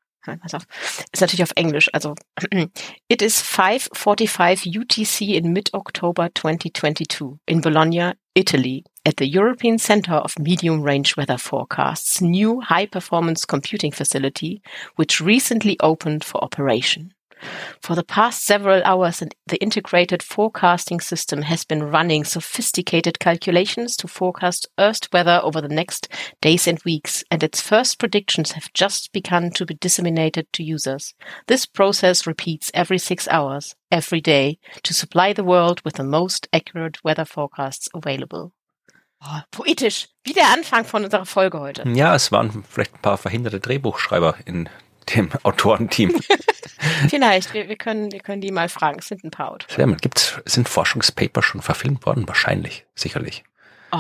[1.11, 1.89] Ist natürlich auf Englisch.
[1.93, 2.15] Also,
[3.07, 10.37] it is 5:45 UTC in mid-October 2022 in Bologna, Italy, at the European Center of
[10.37, 14.61] Medium Range Weather Forecasts new high-performance computing facility,
[14.95, 17.13] which recently opened for operation.
[17.81, 24.07] For the past several hours, the integrated forecasting system has been running sophisticated calculations to
[24.07, 26.07] forecast Earth's weather over the next
[26.41, 31.13] days and weeks, and its first predictions have just begun to be disseminated to users.
[31.47, 36.47] This process repeats every six hours, every day, to supply the world with the most
[36.53, 38.53] accurate weather forecasts available.
[39.23, 41.87] Oh, poetisch, wie der Anfang von unserer Folge heute.
[41.87, 44.67] Ja, es waren vielleicht ein paar verhinderte Drehbuchschreiber in
[45.05, 46.19] dem Autorenteam.
[47.09, 48.99] Vielleicht, wir, wir, können, wir können die mal fragen.
[48.99, 49.97] Es sind ein paar Autoren.
[49.97, 52.27] Gibt's, sind Forschungspaper schon verfilmt worden?
[52.27, 53.43] Wahrscheinlich, sicherlich.
[53.91, 53.97] Oh.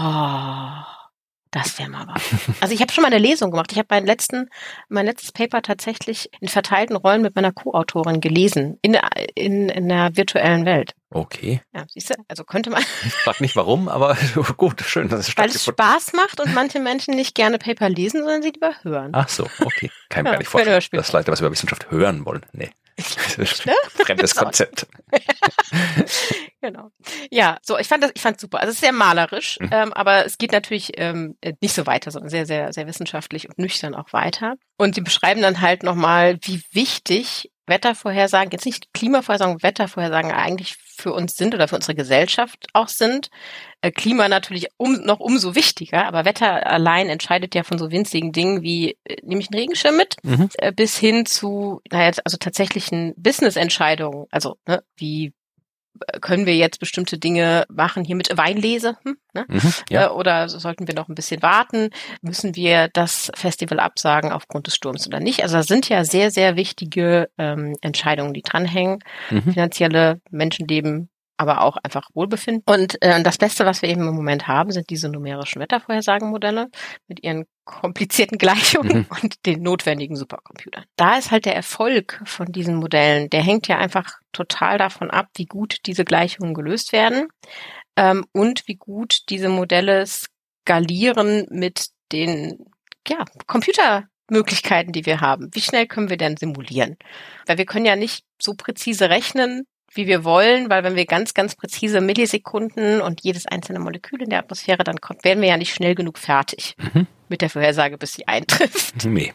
[1.51, 2.23] Das wäre mal was.
[2.61, 3.73] Also ich habe schon mal eine Lesung gemacht.
[3.73, 4.49] Ich habe meinen letzten,
[4.87, 8.97] mein letztes Paper tatsächlich in verteilten Rollen mit meiner Co-Autorin gelesen in,
[9.35, 10.95] in, in der virtuellen Welt.
[11.09, 11.61] Okay.
[11.73, 12.81] Ja, siehst du, also könnte man.
[13.05, 14.17] Ich frag nicht warum, aber
[14.57, 18.21] gut, schön, dass es Weil es Spaß macht und manche Menschen nicht gerne Paper lesen,
[18.21, 19.11] sondern sie lieber hören.
[19.13, 19.91] Ach so, okay.
[20.07, 22.45] Kann ja, gar nicht vorstellen, dass Leute was über Wissenschaft hören wollen.
[22.53, 22.71] Nee.
[23.65, 23.73] Ne?
[23.89, 24.87] Fremdes Konzept.
[26.61, 26.91] genau.
[27.29, 28.59] Ja, so, ich fand das, ich fand super.
[28.59, 29.69] Also es ist sehr malerisch, mhm.
[29.71, 33.57] ähm, aber es geht natürlich ähm, nicht so weiter, sondern sehr, sehr, sehr wissenschaftlich und
[33.57, 34.55] nüchtern auch weiter.
[34.77, 41.13] Und sie beschreiben dann halt nochmal, wie wichtig Wettervorhersagen, jetzt nicht Klimavorhersagen, Wettervorhersagen eigentlich für
[41.13, 43.29] uns sind oder für unsere Gesellschaft auch sind.
[43.81, 48.31] Äh, Klima natürlich um, noch umso wichtiger, aber Wetter allein entscheidet ja von so winzigen
[48.31, 50.49] Dingen wie, äh, nehme ich einen Regenschirm mit, mhm.
[50.59, 55.33] äh, bis hin zu, naja, also tatsächlichen Business-Entscheidungen, also ne, wie
[56.21, 58.97] können wir jetzt bestimmte Dinge machen hier mit Weinlese?
[59.03, 59.45] Hm, ne?
[59.47, 60.07] mhm, ja.
[60.07, 61.89] Äh, oder sollten wir noch ein bisschen warten?
[62.21, 65.43] Müssen wir das Festival absagen aufgrund des Sturms oder nicht?
[65.43, 68.99] Also das sind ja sehr, sehr wichtige ähm, Entscheidungen, die dranhängen.
[69.29, 69.53] Mhm.
[69.53, 71.09] Finanzielle Menschenleben,
[71.41, 72.61] aber auch einfach Wohlbefinden.
[72.67, 76.69] Und äh, das Beste, was wir eben im Moment haben, sind diese numerischen Wettervorhersagenmodelle
[77.07, 79.07] mit ihren komplizierten Gleichungen mhm.
[79.23, 80.85] und den notwendigen Supercomputern.
[80.97, 85.29] Da ist halt der Erfolg von diesen Modellen, der hängt ja einfach total davon ab,
[85.35, 87.27] wie gut diese Gleichungen gelöst werden
[87.95, 92.65] ähm, und wie gut diese Modelle skalieren mit den
[93.07, 95.49] ja, Computermöglichkeiten, die wir haben.
[95.53, 96.97] Wie schnell können wir denn simulieren?
[97.47, 101.33] Weil wir können ja nicht so präzise rechnen, wie wir wollen, weil wenn wir ganz,
[101.33, 105.57] ganz präzise Millisekunden und jedes einzelne Molekül in der Atmosphäre, dann kommt, werden wir ja
[105.57, 107.07] nicht schnell genug fertig mhm.
[107.29, 109.05] mit der Vorhersage, bis sie eintrifft.
[109.05, 109.33] Nee.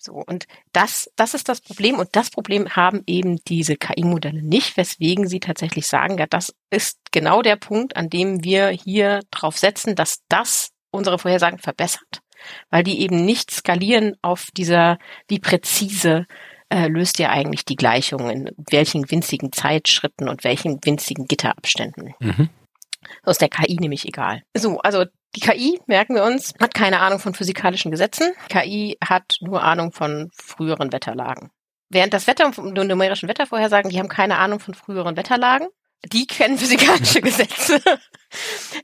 [0.00, 1.98] So, und das, das ist das Problem.
[1.98, 6.98] Und das Problem haben eben diese KI-Modelle nicht, weswegen sie tatsächlich sagen, ja, das ist
[7.10, 12.22] genau der Punkt, an dem wir hier drauf setzen, dass das unsere Vorhersagen verbessert.
[12.70, 16.26] Weil die eben nicht skalieren auf dieser, wie präzise
[16.70, 22.14] äh, löst ihr eigentlich die Gleichung in welchen winzigen Zeitschritten und welchen winzigen Gitterabständen.
[22.20, 22.50] Mhm.
[23.22, 24.42] Aus der KI nämlich egal.
[24.56, 25.04] So, also
[25.36, 28.32] die KI, merken wir uns, hat keine Ahnung von physikalischen Gesetzen.
[28.48, 31.50] KI hat nur Ahnung von früheren Wetterlagen.
[31.90, 35.68] Während das Wetter, numerischen Wettervorhersagen, die haben keine Ahnung von früheren Wetterlagen.
[36.04, 37.80] Die kennen physikalische Gesetze.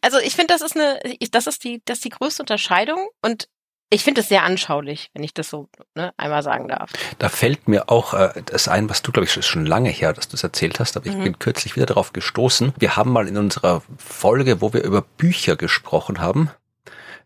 [0.01, 3.49] Also ich finde, das ist eine, das ist die, das ist die größte Unterscheidung und
[3.95, 6.91] ich finde es sehr anschaulich, wenn ich das so ne, einmal sagen darf.
[7.19, 10.29] Da fällt mir auch äh, das ein, was du, glaube ich, schon lange her, dass
[10.29, 11.17] du es erzählt hast, aber mhm.
[11.17, 12.75] ich bin kürzlich wieder darauf gestoßen.
[12.79, 16.51] Wir haben mal in unserer Folge, wo wir über Bücher gesprochen haben,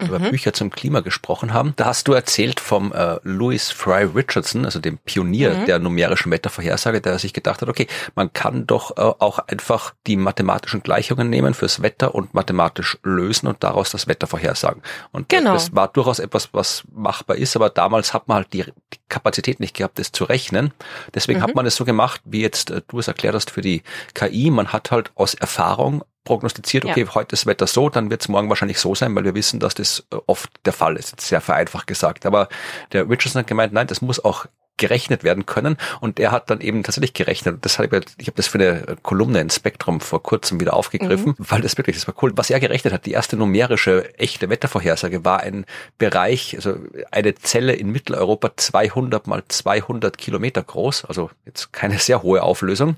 [0.01, 0.31] über mhm.
[0.31, 1.73] Bücher zum Klima gesprochen haben.
[1.77, 5.67] Da hast du erzählt vom äh, Louis Fry Richardson, also dem Pionier mhm.
[5.67, 10.17] der numerischen Wettervorhersage, der sich gedacht hat, okay, man kann doch äh, auch einfach die
[10.17, 14.83] mathematischen Gleichungen nehmen fürs Wetter und mathematisch lösen und daraus das Wetter vorhersagen.
[15.13, 15.55] Und genau.
[15.55, 19.61] das war durchaus etwas, was machbar ist, aber damals hat man halt die, die Kapazität
[19.61, 20.73] nicht gehabt, das zu rechnen.
[21.15, 21.45] Deswegen mhm.
[21.45, 23.83] hat man es so gemacht, wie jetzt äh, du es erklärt hast für die
[24.15, 24.51] KI.
[24.51, 27.14] Man hat halt aus Erfahrung prognostiziert, okay, ja.
[27.14, 29.61] heute ist das Wetter so, dann wird es morgen wahrscheinlich so sein, weil wir wissen,
[29.61, 31.11] dass das äh, oft der Fall ist.
[31.11, 32.27] Jetzt sehr vereinfacht gesagt.
[32.27, 32.49] Aber
[32.93, 34.47] der Richardson hat gemeint, nein, das muss auch
[34.79, 35.77] gerechnet werden können.
[36.01, 37.59] Und er hat dann eben tatsächlich gerechnet.
[37.62, 41.35] Das habe ich, ich habe das für eine Kolumne in Spektrum vor kurzem wieder aufgegriffen,
[41.37, 41.45] mhm.
[41.51, 42.33] weil das wirklich, das war cool.
[42.37, 45.67] Was er gerechnet hat, die erste numerische echte Wettervorhersage war ein
[45.99, 46.77] Bereich, also
[47.11, 52.97] eine Zelle in Mitteleuropa 200 mal 200 Kilometer groß, also jetzt keine sehr hohe Auflösung,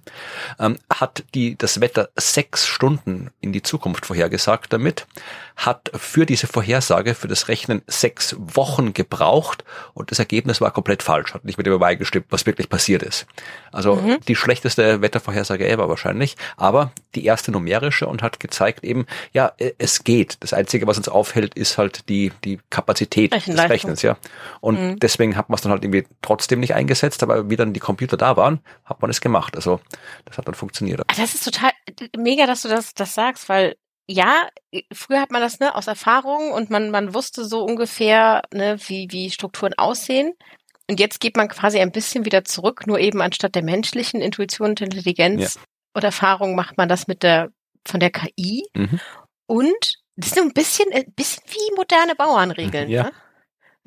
[0.59, 5.07] ähm, hat die das Wetter sechs Stunden in die Zukunft vorhergesagt damit
[5.61, 11.03] hat für diese Vorhersage, für das Rechnen sechs Wochen gebraucht und das Ergebnis war komplett
[11.03, 13.27] falsch, hat nicht mit dem übereingestimmt, was wirklich passiert ist.
[13.71, 14.21] Also mhm.
[14.27, 19.73] die schlechteste Wettervorhersage ever wahrscheinlich, aber die erste numerische und hat gezeigt eben, ja, äh,
[19.77, 20.39] es geht.
[20.41, 24.17] Das Einzige, was uns aufhält, ist halt die, die Kapazität des Rechnens, ja.
[24.61, 24.99] Und mhm.
[24.99, 28.17] deswegen hat man es dann halt irgendwie trotzdem nicht eingesetzt, aber wie dann die Computer
[28.17, 29.57] da waren, hat man es gemacht.
[29.57, 29.81] Also
[30.25, 31.03] das hat dann funktioniert.
[31.07, 31.73] Das ist total
[32.17, 33.77] mega, dass du das, das sagst, weil
[34.11, 34.49] ja,
[34.93, 39.07] früher hat man das ne, aus Erfahrung und man, man wusste so ungefähr, ne, wie,
[39.11, 40.33] wie Strukturen aussehen.
[40.89, 44.71] Und jetzt geht man quasi ein bisschen wieder zurück, nur eben anstatt der menschlichen Intuition
[44.71, 45.61] und Intelligenz ja.
[45.95, 47.51] oder Erfahrung macht man das mit der
[47.87, 48.65] von der KI.
[48.75, 48.99] Mhm.
[49.47, 52.91] Und das ist so ein bisschen, ein bisschen wie moderne Bauernregeln.
[52.91, 53.05] Ja.
[53.05, 53.13] Ne?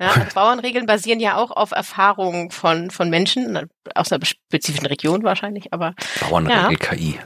[0.00, 5.22] Ja, also Bauernregeln basieren ja auch auf Erfahrungen von, von Menschen, aus einer spezifischen Region
[5.22, 5.94] wahrscheinlich, aber.
[6.20, 6.78] Bauernregel ja.
[6.78, 7.20] KI.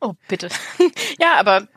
[0.00, 0.48] Oh, bitte.
[1.18, 1.68] ja, aber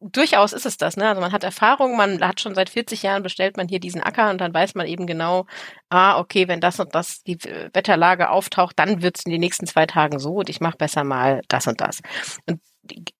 [0.00, 0.96] durchaus ist es das.
[0.96, 1.08] Ne?
[1.08, 4.30] Also man hat Erfahrung, man hat schon seit 40 Jahren bestellt man hier diesen Acker
[4.30, 5.46] und dann weiß man eben genau,
[5.88, 7.38] ah, okay, wenn das und das die
[7.72, 11.04] Wetterlage auftaucht, dann wird es in den nächsten zwei Tagen so und ich mache besser
[11.04, 12.00] mal das und das.
[12.46, 12.60] Und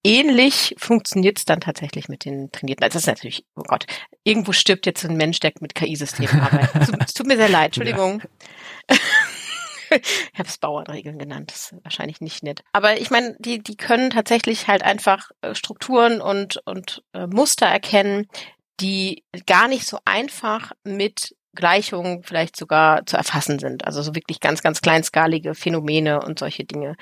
[0.03, 2.85] ähnlich funktioniert es dann tatsächlich mit den Trainierten.
[2.85, 3.87] Also das ist natürlich, oh Gott,
[4.23, 7.01] irgendwo stirbt jetzt ein Mensch, der mit KI-Systemen arbeitet.
[7.05, 8.23] es tut mir sehr leid, Entschuldigung.
[8.91, 8.97] Ja.
[9.95, 12.63] Ich habe es Bauernregeln genannt, das ist wahrscheinlich nicht nett.
[12.73, 17.67] Aber ich meine, die, die können tatsächlich halt einfach äh, Strukturen und, und äh, Muster
[17.67, 18.27] erkennen,
[18.81, 23.87] die gar nicht so einfach mit Gleichungen vielleicht sogar zu erfassen sind.
[23.87, 26.97] Also so wirklich ganz, ganz kleinskalige Phänomene und solche Dinge.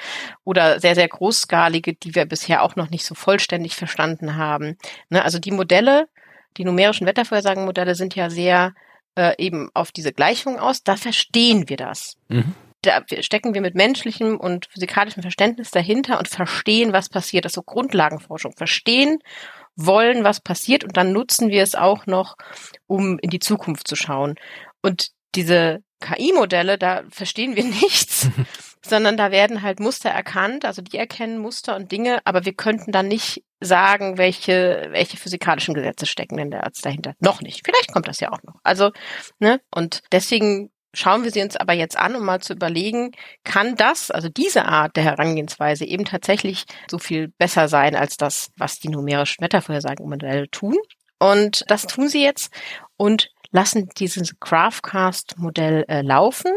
[0.44, 4.76] Oder sehr, sehr großskalige, die wir bisher auch noch nicht so vollständig verstanden haben.
[5.08, 6.08] Ne, also die Modelle,
[6.56, 8.74] die numerischen Wettervorhersagenmodelle sind ja sehr
[9.14, 10.82] äh, eben auf diese Gleichung aus.
[10.82, 12.16] Da verstehen wir das.
[12.28, 17.44] Mhm da stecken wir mit menschlichem und physikalischem Verständnis dahinter und verstehen, was passiert.
[17.44, 18.52] Das ist so Grundlagenforschung.
[18.56, 19.18] Verstehen
[19.76, 22.36] wollen, was passiert und dann nutzen wir es auch noch,
[22.86, 24.34] um in die Zukunft zu schauen.
[24.82, 28.28] Und diese KI-Modelle, da verstehen wir nichts,
[28.84, 32.92] sondern da werden halt Muster erkannt, also die erkennen Muster und Dinge, aber wir könnten
[32.92, 37.14] dann nicht sagen, welche, welche physikalischen Gesetze stecken denn da dahinter.
[37.20, 37.62] Noch nicht.
[37.64, 38.56] Vielleicht kommt das ja auch noch.
[38.64, 38.90] Also,
[39.38, 43.12] ne, und deswegen schauen wir sie uns aber jetzt an, um mal zu überlegen,
[43.44, 48.50] kann das, also diese Art der Herangehensweise eben tatsächlich so viel besser sein als das,
[48.56, 50.76] was die numerischen Wettervorhersagenmodelle tun.
[51.18, 52.52] Und das tun sie jetzt
[52.96, 56.52] und lassen dieses Craftcast-Modell äh, laufen.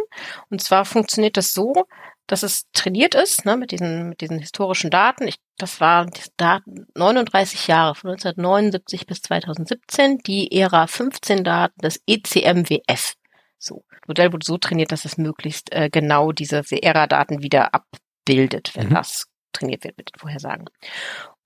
[0.49, 1.85] Und zwar funktioniert das so,
[2.27, 5.27] dass es trainiert ist ne, mit diesen mit diesen historischen Daten.
[5.27, 12.01] Ich, das waren Daten 39 Jahre von 1979 bis 2017, die Ära 15 Daten des
[12.07, 13.13] ECMWF.
[13.57, 13.85] So.
[14.07, 18.95] Modell wurde so trainiert, dass es möglichst äh, genau diese ERA-Daten wieder abbildet, wenn mhm.
[18.95, 20.65] das trainiert wird mit den Vorhersagen.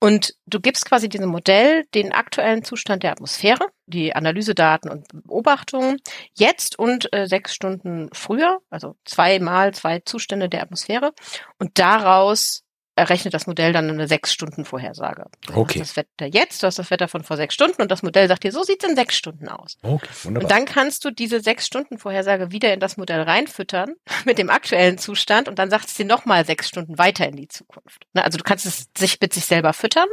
[0.00, 5.98] Und du gibst quasi diesem Modell den aktuellen Zustand der Atmosphäre, die Analysedaten und Beobachtungen
[6.34, 11.12] jetzt und äh, sechs Stunden früher, also zweimal zwei Zustände der Atmosphäre.
[11.58, 12.62] Und daraus
[13.00, 15.24] errechnet das Modell dann eine sechs Stunden Vorhersage.
[15.52, 15.74] Okay.
[15.74, 18.02] Du hast das Wetter jetzt, du hast das Wetter von vor sechs Stunden und das
[18.02, 19.76] Modell sagt dir, so sieht's in sechs Stunden aus.
[19.82, 20.44] Okay, wunderbar.
[20.44, 24.50] Und dann kannst du diese sechs Stunden Vorhersage wieder in das Modell reinfüttern mit dem
[24.50, 28.06] aktuellen Zustand und dann sagt es dir nochmal sechs Stunden weiter in die Zukunft.
[28.14, 30.08] Also du kannst es sich mit sich selber füttern,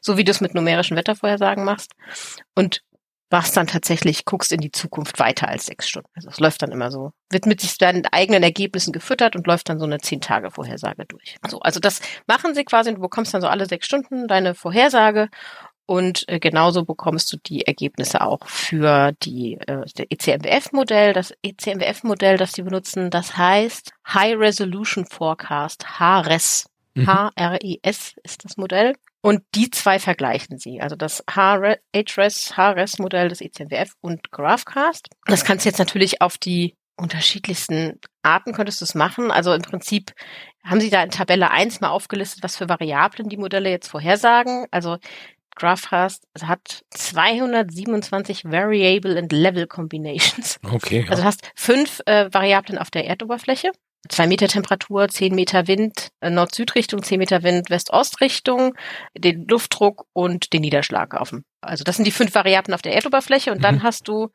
[0.00, 1.92] so wie du es mit numerischen Wettervorhersagen machst.
[2.54, 2.82] Und
[3.30, 6.08] machst dann tatsächlich, guckst in die Zukunft weiter als sechs Stunden.
[6.14, 9.68] Also es läuft dann immer so, wird mit sich deinen eigenen Ergebnissen gefüttert und läuft
[9.68, 11.36] dann so eine zehn Tage Vorhersage durch.
[11.48, 14.54] So, also das machen sie quasi und du bekommst dann so alle sechs Stunden deine
[14.54, 15.28] Vorhersage
[15.90, 21.14] und äh, genauso bekommst du die Ergebnisse auch für die äh, ECMWF-Modell.
[21.14, 26.66] Das ECMWF-Modell, das sie benutzen, das heißt High Resolution Forecast, HRES.
[26.94, 27.08] Mhm.
[27.08, 28.96] HRES ist das Modell.
[29.20, 30.80] Und die zwei vergleichen sie.
[30.80, 35.08] Also das HRES, HRES-Modell des ECMWF und GraphCast.
[35.26, 39.30] Das kannst du jetzt natürlich auf die unterschiedlichsten Arten könntest du es machen.
[39.30, 40.12] Also im Prinzip
[40.64, 44.66] haben sie da in Tabelle 1 mal aufgelistet, was für Variablen die Modelle jetzt vorhersagen.
[44.70, 44.98] Also
[45.54, 50.58] GraphCast hat 227 Variable and Level Combinations.
[50.62, 51.02] Okay.
[51.02, 51.10] Ja.
[51.10, 53.72] Also du hast fünf äh, Variablen auf der Erdoberfläche
[54.08, 58.74] zwei Meter Temperatur, zehn Meter Wind, äh, Nord-Süd-Richtung, zehn Meter Wind, West-Ost-Richtung,
[59.16, 61.44] den Luftdruck und den Niederschlag auf dem.
[61.60, 63.62] Also das sind die fünf Variablen auf der Erdoberfläche und mhm.
[63.62, 64.28] dann hast du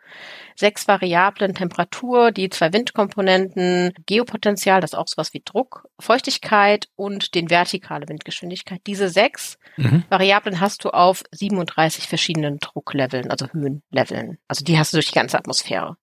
[0.55, 7.33] sechs Variablen Temperatur, die zwei Windkomponenten, Geopotential, das ist auch sowas wie Druck, Feuchtigkeit und
[7.33, 8.81] den vertikale Windgeschwindigkeit.
[8.85, 10.03] Diese sechs mhm.
[10.09, 14.37] Variablen hast du auf 37 verschiedenen Druckleveln, also Höhenleveln.
[14.49, 15.95] Also die hast du durch die ganze Atmosphäre.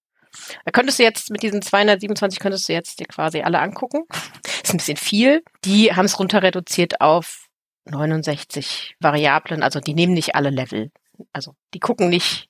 [0.65, 4.05] Da könntest du jetzt mit diesen 227 könntest du jetzt dir quasi alle angucken.
[4.63, 5.43] ist ein bisschen viel.
[5.65, 7.47] Die haben es runter reduziert auf
[7.87, 9.63] 69 Variablen.
[9.63, 10.91] Also die nehmen nicht alle Level.
[11.33, 12.50] Also die gucken nicht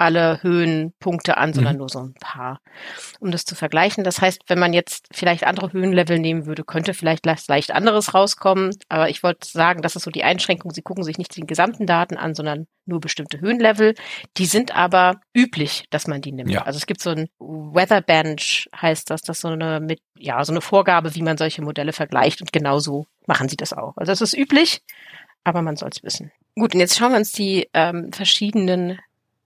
[0.00, 1.80] alle Höhenpunkte an, sondern mhm.
[1.80, 2.60] nur so ein paar,
[3.20, 4.02] um das zu vergleichen.
[4.02, 8.74] Das heißt, wenn man jetzt vielleicht andere Höhenlevel nehmen würde, könnte vielleicht leicht anderes rauskommen.
[8.88, 10.70] Aber ich wollte sagen, das ist so die Einschränkung.
[10.70, 13.94] Sie gucken sich nicht die gesamten Daten an, sondern nur bestimmte Höhenlevel.
[14.38, 16.50] Die sind aber üblich, dass man die nimmt.
[16.50, 16.62] Ja.
[16.62, 20.62] Also es gibt so ein Weatherbench, heißt das, das so eine mit, ja, so eine
[20.62, 23.98] Vorgabe, wie man solche Modelle vergleicht und genauso machen sie das auch.
[23.98, 24.82] Also es ist üblich,
[25.44, 26.32] aber man soll es wissen.
[26.54, 28.98] Gut, und jetzt schauen wir uns die ähm, verschiedenen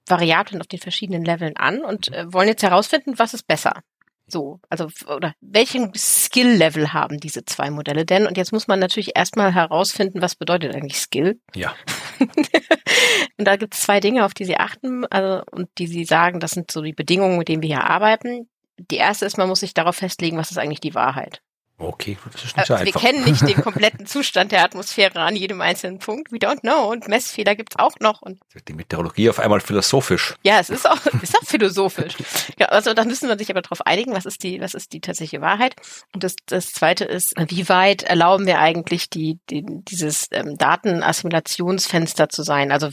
[0.06, 3.82] Variablen auf den verschiedenen Leveln an und äh, wollen jetzt herausfinden, was ist besser.
[4.26, 8.26] So, also oder welchen Skill-Level haben diese zwei Modelle denn?
[8.26, 11.38] Und jetzt muss man natürlich erstmal herausfinden, was bedeutet eigentlich Skill.
[11.54, 11.74] Ja.
[12.18, 16.40] und da gibt es zwei Dinge, auf die Sie achten, also und die Sie sagen,
[16.40, 18.48] das sind so die Bedingungen, mit denen wir hier arbeiten.
[18.78, 21.42] Die erste ist, man muss sich darauf festlegen, was ist eigentlich die Wahrheit.
[21.76, 23.02] Okay, das ist nicht so äh, einfach.
[23.02, 26.30] Wir kennen nicht den kompletten Zustand der Atmosphäre an jedem einzelnen Punkt.
[26.30, 26.90] We don't know.
[26.90, 28.22] Und Messfehler gibt's auch noch.
[28.22, 30.37] Und die Meteorologie auf einmal philosophisch.
[30.44, 32.14] Ja, es ist auch, ist auch philosophisch.
[32.58, 35.00] Ja, also da müssen wir sich aber darauf einigen, was ist die, was ist die
[35.00, 35.74] tatsächliche Wahrheit.
[36.14, 42.28] Und das, das zweite ist, wie weit erlauben wir eigentlich die, die dieses ähm, Datenassimilationsfenster
[42.28, 42.70] zu sein?
[42.70, 42.90] Also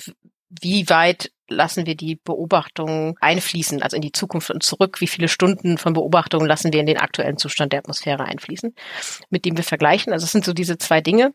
[0.50, 5.02] wie weit lassen wir die Beobachtungen einfließen, also in die Zukunft und zurück?
[5.02, 8.74] Wie viele Stunden von Beobachtungen lassen wir in den aktuellen Zustand der Atmosphäre einfließen,
[9.30, 10.14] mit dem wir vergleichen?
[10.14, 11.34] Also es sind so diese zwei Dinge.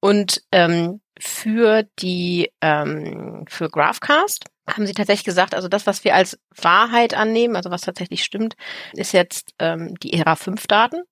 [0.00, 6.14] Und ähm, für die ähm, für GraphCast haben sie tatsächlich gesagt, also das, was wir
[6.14, 8.54] als Wahrheit annehmen, also was tatsächlich stimmt,
[8.94, 11.02] ist jetzt ähm, die ERA 5 Daten,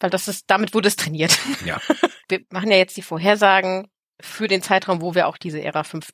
[0.00, 1.38] weil das ist, damit wurde es trainiert.
[1.64, 1.80] Ja.
[2.28, 3.88] Wir machen ja jetzt die Vorhersagen
[4.20, 6.10] für den Zeitraum, wo wir auch diese ERA 5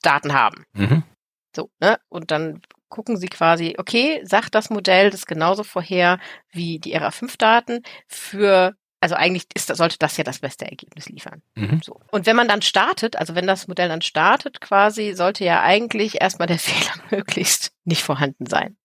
[0.00, 0.64] Daten haben.
[0.74, 1.02] Mhm.
[1.56, 1.98] So, ne?
[2.08, 6.20] Und dann gucken Sie quasi, okay, sagt das Modell das genauso vorher
[6.52, 11.42] wie die RA5-Daten für also eigentlich ist, sollte das ja das beste Ergebnis liefern.
[11.54, 11.80] Mhm.
[11.84, 12.00] So.
[12.10, 16.20] Und wenn man dann startet, also wenn das Modell dann startet, quasi, sollte ja eigentlich
[16.20, 18.76] erstmal der Fehler möglichst nicht vorhanden sein.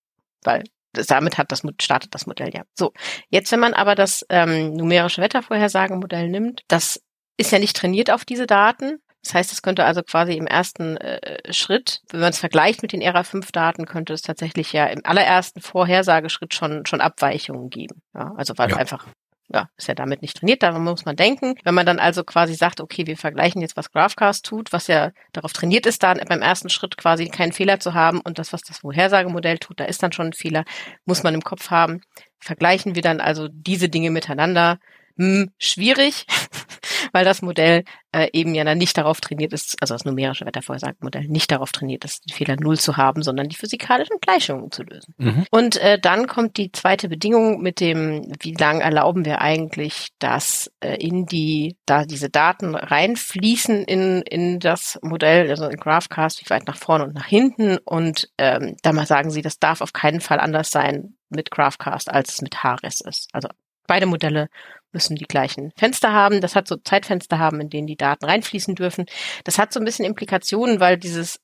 [0.43, 2.63] Weil das, damit hat das, startet das Modell ja.
[2.77, 2.91] So.
[3.29, 7.01] Jetzt, wenn man aber das ähm, numerische Wettervorhersagemodell nimmt, das
[7.37, 10.97] ist ja nicht trainiert auf diese Daten, das heißt, es könnte also quasi im ersten
[10.97, 15.61] äh, Schritt, wenn man es vergleicht mit den ERA5-Daten, könnte es tatsächlich ja im allerersten
[15.61, 18.01] Vorhersageschritt schon, schon Abweichungen geben.
[18.15, 18.77] Ja, also weil ja.
[18.77, 19.05] einfach
[19.53, 21.55] ja, ist ja damit nicht trainiert, da muss man denken.
[21.63, 25.11] Wenn man dann also quasi sagt, okay, wir vergleichen jetzt, was GraphCast tut, was ja
[25.33, 28.61] darauf trainiert ist, dann beim ersten Schritt quasi keinen Fehler zu haben und das, was
[28.61, 30.63] das Vorhersagemodell tut, da ist dann schon ein Fehler,
[31.05, 32.01] muss man im Kopf haben.
[32.39, 34.79] Vergleichen wir dann also diese Dinge miteinander,
[35.17, 36.25] hm, schwierig,
[37.11, 41.27] weil das Modell äh, eben ja dann nicht darauf trainiert ist, also das numerische Wettervorhersagenmodell
[41.27, 45.13] nicht darauf trainiert ist, die Fehler null zu haben, sondern die physikalischen Gleichungen zu lösen.
[45.17, 45.45] Mhm.
[45.49, 50.71] Und äh, dann kommt die zweite Bedingung mit dem, wie lange erlauben wir eigentlich, dass
[50.81, 56.49] äh, in die, da diese Daten reinfließen in, in das Modell, also in GraphCast, wie
[56.49, 57.77] weit nach vorne und nach hinten.
[57.77, 62.11] Und ähm, da mal sagen sie, das darf auf keinen Fall anders sein mit GraphCast,
[62.11, 63.29] als es mit HRES ist.
[63.31, 63.47] Also
[63.87, 64.49] beide Modelle
[64.93, 66.41] müssen die gleichen Fenster haben.
[66.41, 69.05] Das hat so Zeitfenster haben, in denen die Daten reinfließen dürfen.
[69.43, 71.39] Das hat so ein bisschen Implikationen, weil dieses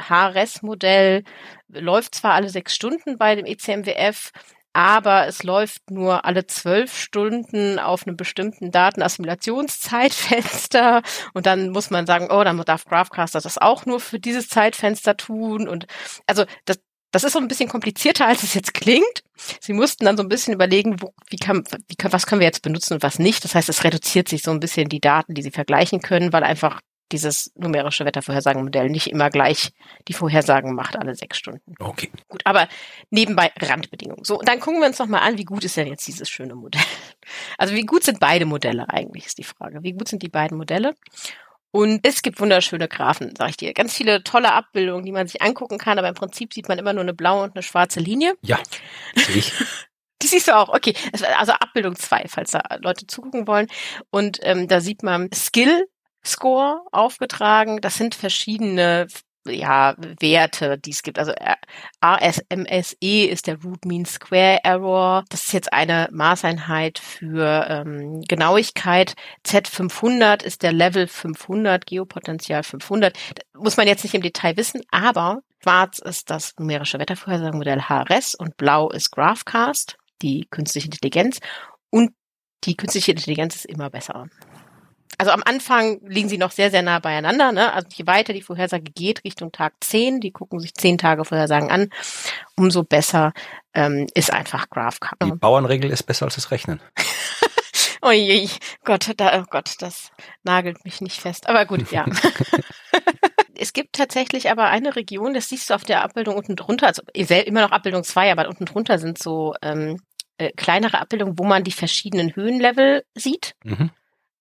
[0.00, 1.24] HRS-Modell
[1.68, 4.30] läuft zwar alle sechs Stunden bei dem ECMWF,
[4.72, 11.02] aber es läuft nur alle zwölf Stunden auf einem bestimmten Datenassimilationszeitfenster
[11.34, 15.16] und dann muss man sagen, oh, dann darf Graphcaster das auch nur für dieses Zeitfenster
[15.16, 15.88] tun und
[16.26, 16.78] also das,
[17.10, 19.22] das ist so ein bisschen komplizierter, als es jetzt klingt.
[19.60, 22.62] Sie mussten dann so ein bisschen überlegen, wo, wie kann, wie was können wir jetzt
[22.62, 23.44] benutzen und was nicht.
[23.44, 26.44] Das heißt, es reduziert sich so ein bisschen die Daten, die sie vergleichen können, weil
[26.44, 26.80] einfach
[27.12, 29.72] dieses numerische Wettervorhersagenmodell nicht immer gleich
[30.08, 31.74] die Vorhersagen macht, alle sechs Stunden.
[31.78, 32.10] Okay.
[32.28, 32.68] Gut, aber
[33.10, 34.24] nebenbei Randbedingungen.
[34.24, 36.28] So, und dann gucken wir uns noch mal an, wie gut ist denn jetzt dieses
[36.28, 36.82] schöne Modell?
[37.58, 39.82] Also wie gut sind beide Modelle eigentlich, ist die Frage.
[39.82, 40.94] Wie gut sind die beiden Modelle?
[41.70, 43.74] Und es gibt wunderschöne Graphen, sag ich dir.
[43.74, 46.92] Ganz viele tolle Abbildungen, die man sich angucken kann, aber im Prinzip sieht man immer
[46.92, 48.34] nur eine blaue und eine schwarze Linie.
[48.42, 48.58] Ja,
[49.14, 49.52] sehe ich.
[50.20, 50.94] Die siehst du auch, okay.
[51.12, 53.68] Also Abbildung zwei, falls da Leute zugucken wollen.
[54.10, 55.86] Und ähm, da sieht man Skill
[56.24, 57.80] Score aufgetragen.
[57.80, 59.06] Das sind verschiedene
[59.46, 61.18] ja, Werte, die es gibt.
[61.18, 61.32] Also
[62.04, 65.24] RSMSE ist der Root Mean Square Error.
[65.28, 69.14] Das ist jetzt eine Maßeinheit für ähm, Genauigkeit.
[69.46, 73.14] Z500 ist der Level 500, Geopotential 500.
[73.34, 78.34] Das muss man jetzt nicht im Detail wissen, aber schwarz ist das numerische Wettervorhersagenmodell HRS
[78.34, 81.40] und blau ist GraphCast, die künstliche Intelligenz.
[81.90, 82.12] Und
[82.64, 84.26] die künstliche Intelligenz ist immer besser
[85.16, 87.52] also am Anfang liegen sie noch sehr, sehr nah beieinander.
[87.52, 87.72] Ne?
[87.72, 91.70] Also je weiter die Vorhersage geht Richtung Tag 10, die gucken sich zehn Tage Vorhersagen
[91.70, 91.88] an,
[92.56, 93.32] umso besser
[93.74, 95.16] ähm, ist einfach GraphCast.
[95.24, 96.80] Die Bauernregel ist besser als das Rechnen.
[98.02, 98.48] oh je,
[98.84, 100.10] Gott, da, oh Gott, das
[100.42, 101.48] nagelt mich nicht fest.
[101.48, 102.04] Aber gut, ja.
[103.54, 107.02] es gibt tatsächlich aber eine Region, das siehst du auf der Abbildung unten drunter, also
[107.14, 109.98] immer noch Abbildung 2, aber unten drunter sind so ähm,
[110.38, 113.54] äh, kleinere Abbildungen, wo man die verschiedenen Höhenlevel sieht.
[113.64, 113.90] Mhm.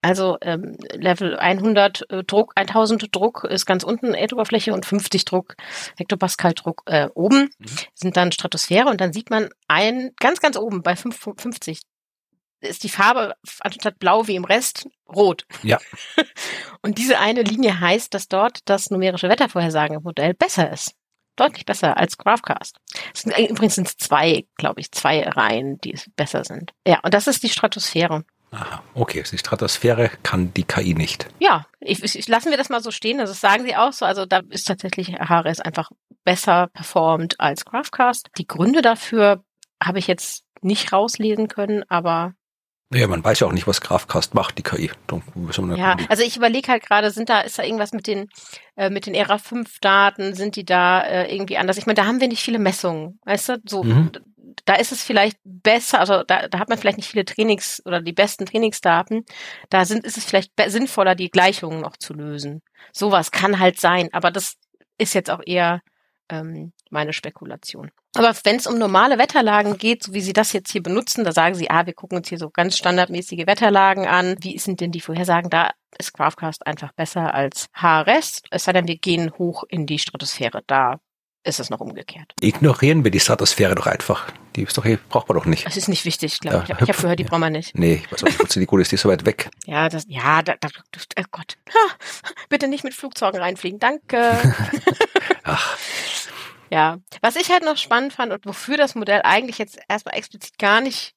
[0.02, 5.56] Also ähm, Level 100 äh, Druck, 1000 Druck ist ganz unten Erdoberfläche und 50 Druck,
[5.98, 7.66] Hektopascal Druck äh, oben mhm.
[7.93, 11.82] sind dann Stratosphäre und dann sieht man ein ganz ganz oben bei 50
[12.62, 15.45] ist die Farbe anstatt blau wie im Rest rot.
[15.64, 15.80] Ja.
[16.82, 20.93] Und diese eine Linie heißt, dass dort das numerische Wettervorhersagemodell besser ist.
[21.36, 22.78] Deutlich besser als GraphCast.
[23.14, 26.74] Es sind, übrigens sind es zwei, glaube ich, zwei Reihen, die besser sind.
[26.86, 28.26] Ja, und das ist die Stratosphäre.
[28.52, 31.28] Aha, okay, die Stratosphäre kann die KI nicht.
[31.39, 33.20] Ja, ich, ich, lassen wir das mal so stehen.
[33.20, 34.06] Also das sagen sie auch so.
[34.06, 35.91] Also da ist tatsächlich HRS einfach
[36.24, 38.30] besser performt als GraphCast.
[38.38, 39.43] Die Gründe dafür
[39.84, 42.34] habe ich jetzt nicht rauslesen können, aber
[42.89, 44.91] naja, man weiß ja auch nicht, was GraphCast macht, die KI.
[45.77, 48.29] Ja, also ich überlege halt gerade, sind da, ist da irgendwas mit den,
[48.75, 51.77] äh, mit den ERA5-Daten, sind die da äh, irgendwie anders?
[51.77, 53.57] Ich meine, da haben wir nicht viele Messungen, weißt du?
[53.65, 54.11] So, mhm
[54.65, 58.01] da ist es vielleicht besser, also da, da hat man vielleicht nicht viele Trainings oder
[58.01, 59.25] die besten Trainingsdaten.
[59.69, 62.61] Da sind, ist es vielleicht sinnvoller, die Gleichungen noch zu lösen.
[62.91, 64.55] Sowas kann halt sein, aber das
[64.97, 65.81] ist jetzt auch eher
[66.29, 67.91] ähm, meine Spekulation.
[68.15, 71.31] Aber wenn es um normale Wetterlagen geht, so wie Sie das jetzt hier benutzen, da
[71.31, 74.35] sagen Sie, ah, wir gucken uns hier so ganz standardmäßige Wetterlagen an.
[74.41, 75.49] Wie sind denn die Vorhersagen?
[75.49, 78.41] Da ist GraphCast einfach besser als HRS.
[78.49, 80.63] Es sei denn, wir gehen hoch in die Stratosphäre.
[80.65, 80.99] Da
[81.47, 82.33] ist es noch umgekehrt.
[82.41, 84.31] Ignorieren wir die Stratosphäre doch einfach.
[84.55, 85.65] Die ist doch, braucht man doch nicht.
[85.65, 86.69] Das ist nicht wichtig, glaube ich.
[86.69, 87.77] Ja, ich habe gehört, die braucht man nicht.
[87.77, 89.49] Nee, ich weiß auch nicht, wozu die gut ist, die ist so weit weg.
[89.65, 90.69] Ja, das, ja, da, da,
[91.19, 91.57] oh Gott.
[91.69, 91.95] Ha,
[92.49, 94.38] bitte nicht mit Flugzeugen reinfliegen, danke.
[95.43, 95.77] Ach.
[96.70, 100.57] Ja, was ich halt noch spannend fand und wofür das Modell eigentlich jetzt erstmal explizit
[100.57, 101.13] gar nicht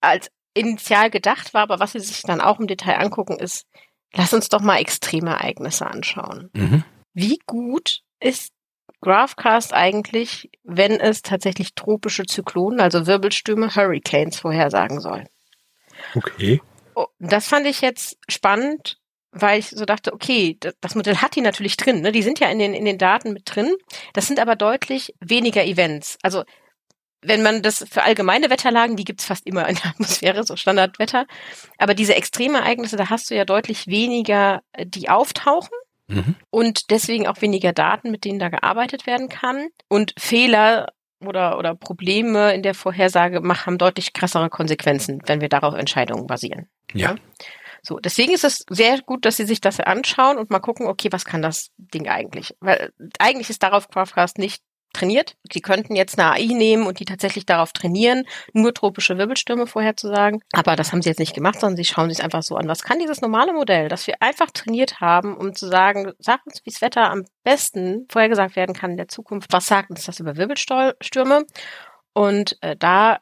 [0.00, 3.66] als initial gedacht war, aber was sie sich dann auch im Detail angucken, ist,
[4.12, 6.50] lass uns doch mal extreme Ereignisse anschauen.
[6.52, 6.84] Mhm.
[7.14, 8.52] Wie gut ist
[9.00, 15.24] GraphCast eigentlich, wenn es tatsächlich tropische Zyklonen, also Wirbelstürme, Hurricanes vorhersagen soll.
[16.14, 16.60] Okay.
[16.94, 19.00] Oh, das fand ich jetzt spannend,
[19.32, 22.12] weil ich so dachte, okay, das Modell hat die natürlich drin, ne?
[22.12, 23.74] die sind ja in den, in den Daten mit drin.
[24.12, 26.18] Das sind aber deutlich weniger Events.
[26.22, 26.44] Also
[27.22, 31.26] wenn man das für allgemeine Wetterlagen, die gibt's fast immer in der Atmosphäre, so Standardwetter.
[31.78, 35.70] Aber diese Extremereignisse, da hast du ja deutlich weniger, die auftauchen.
[36.08, 36.34] Mhm.
[36.50, 39.68] Und deswegen auch weniger Daten, mit denen da gearbeitet werden kann.
[39.88, 40.88] Und Fehler
[41.24, 46.68] oder, oder Probleme in der Vorhersage haben deutlich krassere Konsequenzen, wenn wir darauf Entscheidungen basieren.
[46.92, 47.14] Ja.
[47.82, 51.08] So, deswegen ist es sehr gut, dass Sie sich das anschauen und mal gucken, okay,
[51.10, 52.54] was kann das Ding eigentlich?
[52.60, 54.62] Weil eigentlich ist darauf Craftcast nicht
[54.92, 55.36] trainiert.
[55.50, 60.42] Sie könnten jetzt eine AI nehmen und die tatsächlich darauf trainieren, nur tropische Wirbelstürme vorherzusagen.
[60.52, 62.68] Aber das haben sie jetzt nicht gemacht, sondern sie schauen sich einfach so an.
[62.68, 66.60] Was kann dieses normale Modell, das wir einfach trainiert haben, um zu sagen, sag uns,
[66.64, 69.52] wie das Wetter am besten vorhergesagt werden kann in der Zukunft.
[69.52, 71.46] Was sagt uns das über Wirbelstürme?
[72.12, 73.20] Und äh, da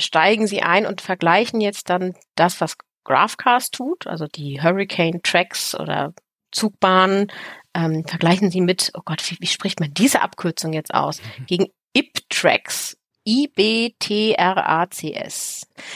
[0.00, 5.74] steigen sie ein und vergleichen jetzt dann das, was Graphcast tut, also die Hurricane Tracks
[5.74, 6.12] oder
[6.50, 7.30] Zugbahnen
[7.74, 11.20] ähm, vergleichen Sie mit, oh Gott, wie, wie spricht man diese Abkürzung jetzt aus?
[11.38, 11.46] Mhm.
[11.46, 12.96] Gegen IBTRACS.
[13.28, 14.38] I-B-T-R-A-C-S.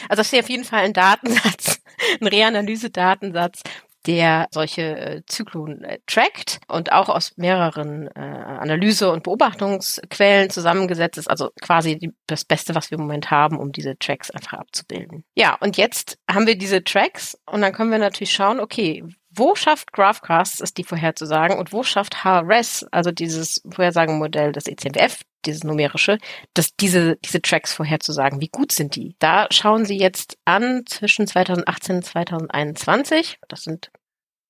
[0.07, 1.81] Also das ist auf jeden Fall ein Datensatz,
[2.21, 3.63] ein Reanalyse-Datensatz,
[4.05, 11.17] der solche äh, Zyklonen äh, trackt und auch aus mehreren äh, Analyse- und Beobachtungsquellen zusammengesetzt
[11.17, 11.29] ist.
[11.29, 15.23] Also quasi die, das Beste, was wir im Moment haben, um diese Tracks einfach abzubilden.
[15.35, 19.03] Ja, und jetzt haben wir diese Tracks und dann können wir natürlich schauen, okay,
[19.35, 25.21] wo schafft GraphCast es, die vorherzusagen und wo schafft HRES, also dieses Vorhersagenmodell des ECMWF,
[25.45, 26.17] dieses numerische,
[26.53, 29.15] dass diese, diese Tracks vorherzusagen, wie gut sind die?
[29.19, 33.39] Da schauen Sie jetzt an zwischen 2018 und 2021.
[33.47, 33.91] Das sind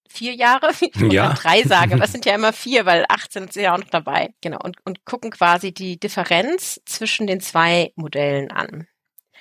[0.09, 1.33] vier Jahre, wie ich ja.
[1.33, 4.33] drei sage, aber es sind ja immer vier, weil 18 ist ja auch noch dabei.
[4.41, 4.59] Genau.
[4.63, 8.87] Und, und gucken quasi die Differenz zwischen den zwei Modellen an.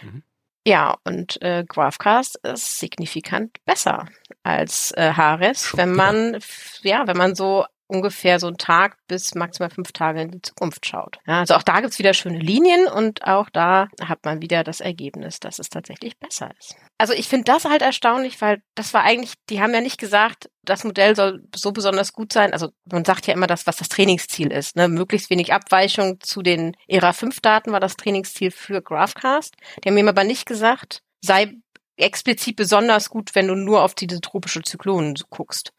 [0.00, 0.22] Mhm.
[0.64, 4.07] Ja, und äh, GraphCast ist signifikant besser
[4.44, 6.38] als äh, Hares, wenn man
[6.82, 10.86] ja, wenn man so ungefähr so einen Tag bis maximal fünf Tage in die Zukunft
[10.86, 11.18] schaut.
[11.26, 14.80] Ja, also auch da gibt's wieder schöne Linien und auch da hat man wieder das
[14.80, 16.76] Ergebnis, dass es tatsächlich besser ist.
[16.99, 20.51] Also ich finde das halt erstaunlich, weil das war eigentlich, die haben ja nicht gesagt,
[20.64, 22.53] das Modell soll so besonders gut sein.
[22.53, 24.76] Also man sagt ja immer das, was das Trainingsziel ist.
[24.76, 24.88] Ne?
[24.88, 29.57] Möglichst wenig Abweichung zu den ERA 5 Daten war das Trainingsziel für GraphCast.
[29.82, 31.55] Die haben ihm aber nicht gesagt, sei
[31.97, 35.72] explizit besonders gut, wenn du nur auf diese tropische Zyklonen guckst.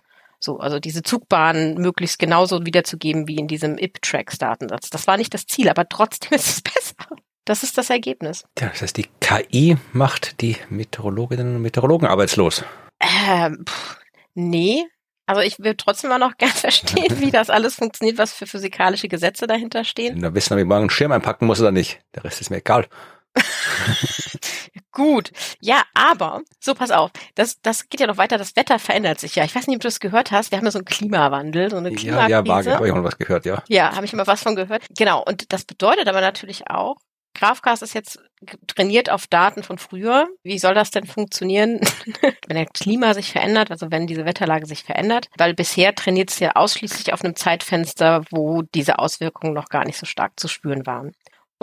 [0.44, 4.90] So, also diese Zugbahnen möglichst genauso wiederzugeben wie in diesem IP-Tracks-Datensatz.
[4.90, 7.16] Das war nicht das Ziel, aber trotzdem ist es besser.
[7.46, 8.44] Das ist das Ergebnis.
[8.60, 12.66] Ja, das heißt, die KI macht die Meteorologinnen und Meteorologen arbeitslos.
[13.00, 13.98] Ähm, pff,
[14.34, 14.84] nee.
[15.28, 19.08] Also ich will trotzdem mal noch gern verstehen, wie das alles funktioniert, was für physikalische
[19.08, 20.22] Gesetze dahinter stehen.
[20.22, 22.02] Da wissen, ob ich morgen einen Schirm einpacken muss oder nicht.
[22.16, 22.88] Der Rest ist mir egal.
[24.94, 25.32] Gut.
[25.60, 29.36] Ja, aber, so pass auf, das, das geht ja noch weiter, das Wetter verändert sich
[29.36, 29.44] ja.
[29.44, 31.78] Ich weiß nicht, ob du das gehört hast, wir haben ja so einen Klimawandel, so
[31.78, 32.32] eine Klimakrise.
[32.32, 33.64] Ja, ja, vage, habe ich auch noch was gehört, ja.
[33.68, 34.84] Ja, habe ich immer was von gehört.
[34.96, 36.98] Genau, und das bedeutet aber natürlich auch,
[37.34, 38.20] GraphCast ist jetzt
[38.68, 40.28] trainiert auf Daten von früher.
[40.44, 41.80] Wie soll das denn funktionieren,
[42.48, 45.30] wenn der Klima sich verändert, also wenn diese Wetterlage sich verändert?
[45.38, 49.98] Weil bisher trainiert es ja ausschließlich auf einem Zeitfenster, wo diese Auswirkungen noch gar nicht
[49.98, 51.14] so stark zu spüren waren.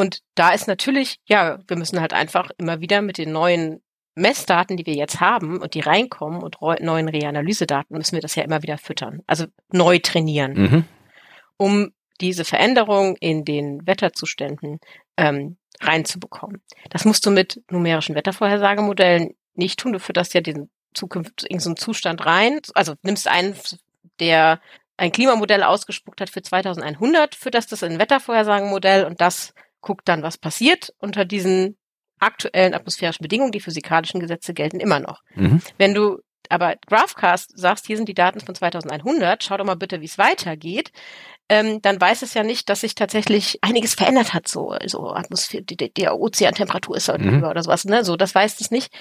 [0.01, 3.83] Und da ist natürlich, ja, wir müssen halt einfach immer wieder mit den neuen
[4.15, 8.43] Messdaten, die wir jetzt haben und die reinkommen und neuen Reanalysedaten, müssen wir das ja
[8.43, 9.21] immer wieder füttern.
[9.27, 10.85] Also neu trainieren, mhm.
[11.59, 11.93] um
[12.23, 14.81] diese Veränderung in den Wetterzuständen
[15.19, 16.63] ähm, reinzubekommen.
[16.89, 19.93] Das musst du mit numerischen Wettervorhersagemodellen nicht tun.
[19.93, 22.61] Du fütterst ja diesen Zukunft in so einen Zustand rein.
[22.73, 23.55] Also nimmst einen,
[24.19, 24.63] der
[24.97, 30.23] ein Klimamodell ausgespuckt hat für 2100, fütterst das in ein Wettervorhersagenmodell und das guckt dann,
[30.23, 31.77] was passiert unter diesen
[32.19, 33.53] aktuellen atmosphärischen Bedingungen.
[33.53, 35.23] Die physikalischen Gesetze gelten immer noch.
[35.35, 35.63] Mhm.
[35.79, 36.19] Wenn du
[36.49, 40.19] aber GraphCast sagst, hier sind die Daten von 2100, schau doch mal bitte, wie es
[40.19, 40.91] weitergeht,
[41.49, 45.63] ähm, dann weiß es ja nicht, dass sich tatsächlich einiges verändert hat, so, so Atmosphäre,
[45.63, 47.39] die, die Ozeantemperatur ist halt mhm.
[47.39, 48.93] über oder sowas, ne, so, das weiß es nicht.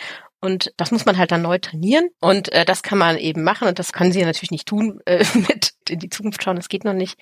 [0.42, 2.10] Und das muss man halt dann neu trainieren.
[2.22, 3.68] Und äh, das kann man eben machen.
[3.68, 6.84] Und das können sie natürlich nicht tun, äh, mit in die Zukunft schauen, das geht
[6.84, 7.20] noch nicht.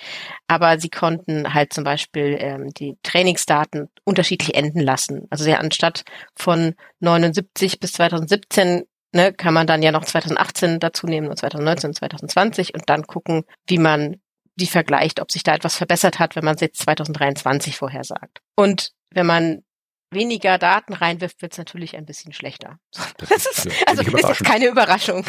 [0.48, 5.28] Aber sie konnten halt zum Beispiel ähm, die Trainingsdaten unterschiedlich enden lassen.
[5.30, 6.04] Also ja, anstatt
[6.36, 11.90] von 79 bis 2017 ne, kann man dann ja noch 2018 dazu nehmen und 2019
[11.90, 14.18] und 2020 und dann gucken, wie man
[14.56, 18.42] die vergleicht, ob sich da etwas verbessert hat, wenn man es jetzt 2023 vorhersagt.
[18.56, 19.64] Und wenn man
[20.12, 22.80] weniger Daten reinwirft, wird es natürlich ein bisschen schlechter.
[22.92, 25.26] Das, das ist, also ist keine Überraschung.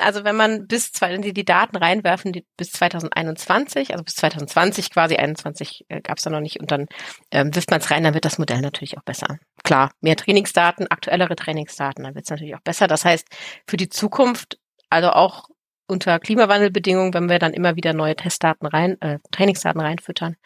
[0.00, 4.90] Also wenn man bis wenn die, die Daten reinwerfen, die bis 2021, also bis 2020
[4.90, 6.86] quasi, 21 äh, gab es da noch nicht, und dann
[7.30, 9.38] ähm, wirft man es rein, dann wird das Modell natürlich auch besser.
[9.62, 12.86] Klar, mehr Trainingsdaten, aktuellere Trainingsdaten, dann wird es natürlich auch besser.
[12.86, 13.26] Das heißt,
[13.66, 15.48] für die Zukunft, also auch
[15.86, 20.36] unter Klimawandelbedingungen, wenn wir dann immer wieder neue Testdaten rein, äh, Trainingsdaten reinfüttern,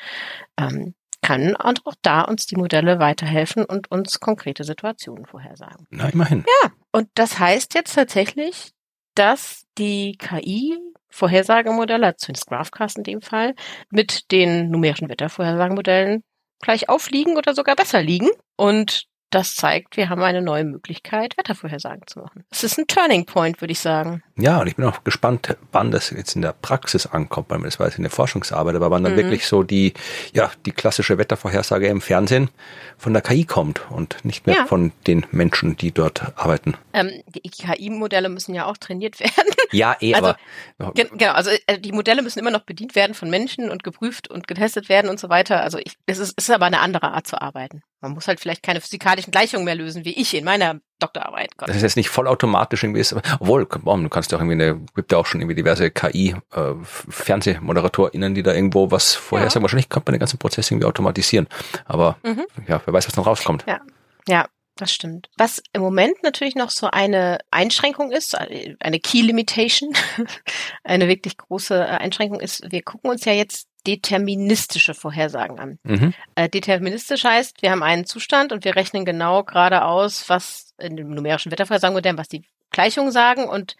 [0.58, 0.94] ähm,
[1.24, 5.86] kann und auch da uns die Modelle weiterhelfen und uns konkrete Situationen vorhersagen.
[5.90, 6.44] Na, immerhin.
[6.62, 8.72] Ja, und das heißt jetzt tatsächlich,
[9.14, 13.54] dass die KI Vorhersagemodelle, also zumindest GraphCast in dem Fall,
[13.90, 16.24] mit den numerischen Wettervorhersagemodellen
[16.60, 18.28] gleich aufliegen oder sogar besser liegen.
[18.56, 22.44] Und das zeigt, wir haben eine neue Möglichkeit, Wettervorhersagen zu machen.
[22.50, 24.22] Es ist ein Turning Point, würde ich sagen.
[24.36, 27.78] Ja, und ich bin auch gespannt, wann das jetzt in der Praxis ankommt, weil das
[27.78, 29.18] weiß in der Forschungsarbeit, aber wann dann mhm.
[29.18, 29.94] wirklich so die,
[30.32, 32.50] ja, die klassische Wettervorhersage im Fernsehen
[32.98, 34.66] von der KI kommt und nicht mehr ja.
[34.66, 36.74] von den Menschen, die dort arbeiten.
[36.92, 39.54] Ähm, die KI-Modelle müssen ja auch trainiert werden.
[39.70, 40.34] Ja, eh, also,
[40.78, 40.92] aber.
[40.94, 44.48] Genau, also äh, die Modelle müssen immer noch bedient werden von Menschen und geprüft und
[44.48, 45.62] getestet werden und so weiter.
[45.62, 47.82] Also ich, es ist, ist aber eine andere Art zu arbeiten.
[48.00, 51.56] Man muss halt vielleicht keine physikalischen Gleichungen mehr lösen, wie ich in meiner Doktorarbeit.
[51.56, 51.68] Gott.
[51.68, 55.12] Das ist jetzt nicht vollautomatisch irgendwie ist, obwohl, du kannst ja auch irgendwie eine, gibt
[55.12, 59.60] ja auch schon irgendwie diverse KI-FernsehmoderatorInnen, äh, die da irgendwo was vorhersagen.
[59.60, 59.64] Ja.
[59.64, 61.48] Wahrscheinlich kann man den ganzen Prozess irgendwie automatisieren.
[61.84, 62.46] Aber mhm.
[62.66, 63.64] ja, wer weiß, was dann rauskommt.
[63.66, 63.80] Ja.
[64.26, 65.28] Ja, das stimmt.
[65.36, 69.92] Was im Moment natürlich noch so eine Einschränkung ist, eine Key Limitation,
[70.84, 75.78] eine wirklich große äh, Einschränkung ist, wir gucken uns ja jetzt deterministische Vorhersagen an.
[75.82, 76.14] Mhm.
[76.34, 80.96] Äh, deterministisch heißt, wir haben einen Zustand und wir rechnen genau gerade aus, was in
[80.96, 83.76] dem numerischen Wettervorhersagenmodell, was die Gleichungen sagen und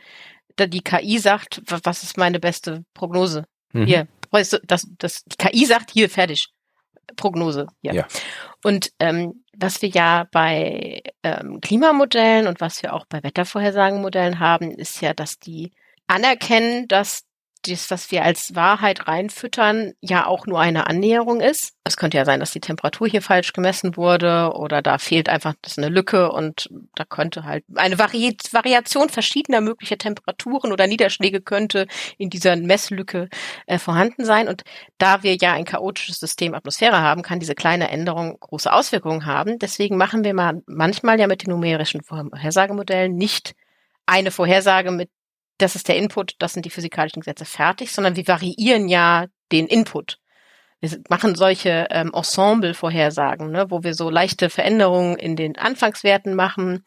[0.59, 3.45] die KI sagt, was ist meine beste Prognose?
[3.73, 3.87] Mhm.
[3.87, 6.49] Hier, das, das, die KI sagt, hier, fertig.
[7.17, 7.95] Prognose hier.
[7.95, 8.07] Ja.
[8.63, 14.71] Und ähm, was wir ja bei ähm, Klimamodellen und was wir auch bei Wettervorhersagenmodellen haben,
[14.71, 15.73] ist ja, dass die
[16.07, 17.25] anerkennen, dass
[17.67, 21.73] das, was wir als Wahrheit reinfüttern, ja auch nur eine Annäherung ist.
[21.85, 25.55] Es könnte ja sein, dass die Temperatur hier falsch gemessen wurde oder da fehlt einfach
[25.63, 31.41] das eine Lücke und da könnte halt eine Vari Variation verschiedener möglicher Temperaturen oder Niederschläge
[31.41, 31.87] könnte
[32.19, 33.29] in dieser Messlücke
[33.67, 34.49] äh, vorhanden sein.
[34.49, 34.63] Und
[34.99, 39.59] da wir ja ein chaotisches System Atmosphäre haben, kann diese kleine Änderung große Auswirkungen haben.
[39.59, 43.55] Deswegen machen wir mal manchmal ja mit den numerischen Vorhersagemodellen nicht
[44.07, 45.11] eine Vorhersage mit
[45.59, 49.67] das ist der Input, das sind die physikalischen Gesetze fertig, sondern wir variieren ja den
[49.67, 50.19] Input.
[50.81, 56.85] Wir machen solche ähm, Ensemble-Vorhersagen, ne, wo wir so leichte Veränderungen in den Anfangswerten machen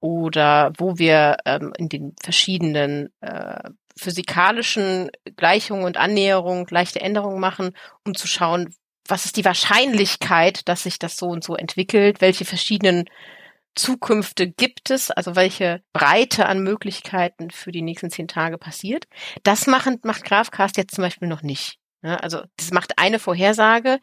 [0.00, 7.76] oder wo wir ähm, in den verschiedenen äh, physikalischen Gleichungen und Annäherungen leichte Änderungen machen,
[8.04, 8.74] um zu schauen,
[9.08, 13.04] was ist die Wahrscheinlichkeit, dass sich das so und so entwickelt, welche verschiedenen
[13.74, 19.06] Zukünfte gibt es, also welche Breite an Möglichkeiten für die nächsten zehn Tage passiert.
[19.42, 21.78] Das machen, macht Grafcast jetzt zum Beispiel noch nicht.
[22.02, 23.98] also das macht eine Vorhersage.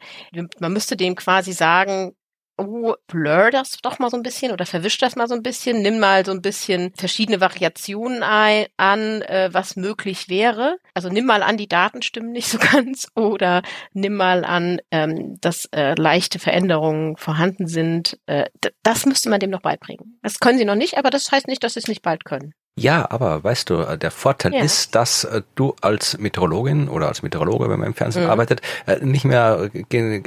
[0.58, 2.14] Man müsste dem quasi sagen,
[2.56, 5.82] oh, blur das doch mal so ein bisschen oder verwisch das mal so ein bisschen,
[5.82, 10.78] nimm mal so ein bisschen verschiedene Variationen ein, an, äh, was möglich wäre.
[10.94, 15.38] Also nimm mal an, die Daten stimmen nicht so ganz oder nimm mal an, ähm,
[15.40, 18.18] dass äh, leichte Veränderungen vorhanden sind.
[18.26, 18.46] Äh,
[18.82, 20.18] das müsste man dem noch beibringen.
[20.22, 22.54] Das können sie noch nicht, aber das heißt nicht, dass sie es nicht bald können.
[22.78, 24.62] Ja, aber weißt du, äh, der Vorteil ja.
[24.62, 28.30] ist, dass äh, du als Meteorologin oder als Meteorologe, wenn man im Fernsehen mhm.
[28.30, 29.68] arbeitet, äh, nicht mehr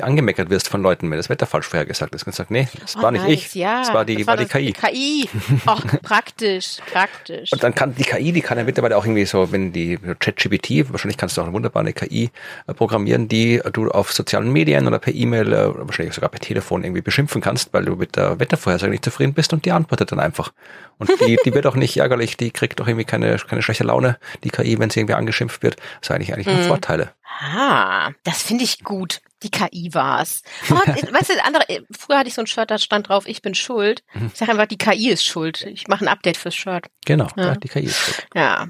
[0.01, 2.23] angemeckert wirst von Leuten, wenn das Wetter falsch vorhergesagt ist.
[2.23, 3.33] Kannst sagen, nee, das oh, war nicht nice.
[3.33, 4.73] ich, ja, das war die, das war, war die KI.
[4.73, 5.29] KI.
[5.65, 7.51] Ach, praktisch, praktisch.
[7.51, 10.91] Und dann kann die KI, die kann ja mittlerweile auch irgendwie so, wenn die ChatGPT,
[10.91, 12.29] wahrscheinlich kannst du auch eine wunderbare KI
[12.75, 17.41] programmieren, die du auf sozialen Medien oder per E-Mail, wahrscheinlich sogar per Telefon irgendwie beschimpfen
[17.41, 20.51] kannst, weil du mit der Wettervorhersage nicht zufrieden bist und die antwortet dann einfach.
[20.97, 24.17] Und die, die wird auch nicht ärgerlich die kriegt doch irgendwie keine, keine schlechte Laune,
[24.43, 25.75] die KI, wenn sie irgendwie angeschimpft wird.
[25.75, 26.67] Das ist eigentlich, eigentlich nur mhm.
[26.67, 27.13] Vorteile.
[27.23, 29.21] Ah, das finde ich gut.
[29.43, 30.41] Die KI war's.
[30.69, 31.65] Oh, weißt du, andere,
[31.97, 34.03] früher hatte ich so ein Shirt, da stand drauf, ich bin schuld.
[34.13, 34.31] Mhm.
[34.33, 35.63] Ich sage einfach, die KI ist schuld.
[35.63, 36.87] Ich mache ein Update fürs Shirt.
[37.05, 38.27] Genau, ja die KI ist schuld.
[38.33, 38.67] Ja.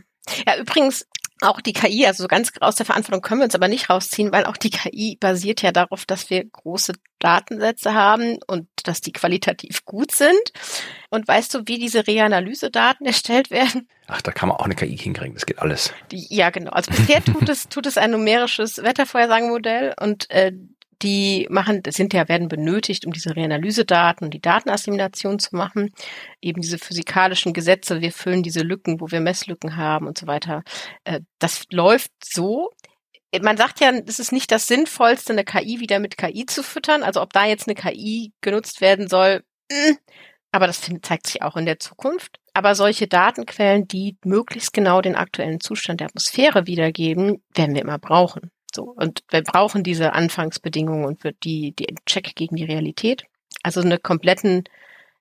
[0.48, 1.06] Ja, übrigens,
[1.42, 4.32] auch die KI, also so ganz aus der Verantwortung können wir uns aber nicht rausziehen,
[4.32, 9.12] weil auch die KI basiert ja darauf, dass wir große Datensätze haben und dass die
[9.12, 10.54] qualitativ gut sind.
[11.10, 13.90] Und weißt du, wie diese Reanalyse-Daten erstellt werden?
[14.08, 15.94] Ach, da kann man auch eine KI hinkriegen, das geht alles.
[16.12, 16.72] Die, ja, genau.
[16.72, 20.54] Also bisher tut es, tut es ein numerisches Wettervorhersagenmodell und äh,
[21.02, 25.92] die machen, sind ja, werden benötigt, um diese Reanalysedaten und die Datenassimilation zu machen.
[26.42, 30.64] Eben diese physikalischen Gesetze, wir füllen diese Lücken, wo wir Messlücken haben und so weiter.
[31.04, 32.72] Äh, das läuft so.
[33.42, 37.04] Man sagt ja, es ist nicht das Sinnvollste, eine KI wieder mit KI zu füttern.
[37.04, 39.96] Also ob da jetzt eine KI genutzt werden soll, mm,
[40.52, 42.40] aber das zeigt sich auch in der Zukunft.
[42.54, 48.00] Aber solche Datenquellen, die möglichst genau den aktuellen Zustand der Atmosphäre wiedergeben, werden wir immer
[48.00, 48.52] brauchen.
[48.76, 48.94] So.
[48.96, 53.26] Und wir brauchen diese Anfangsbedingungen und wird die, die Check gegen die Realität.
[53.64, 54.66] Also einen kompletten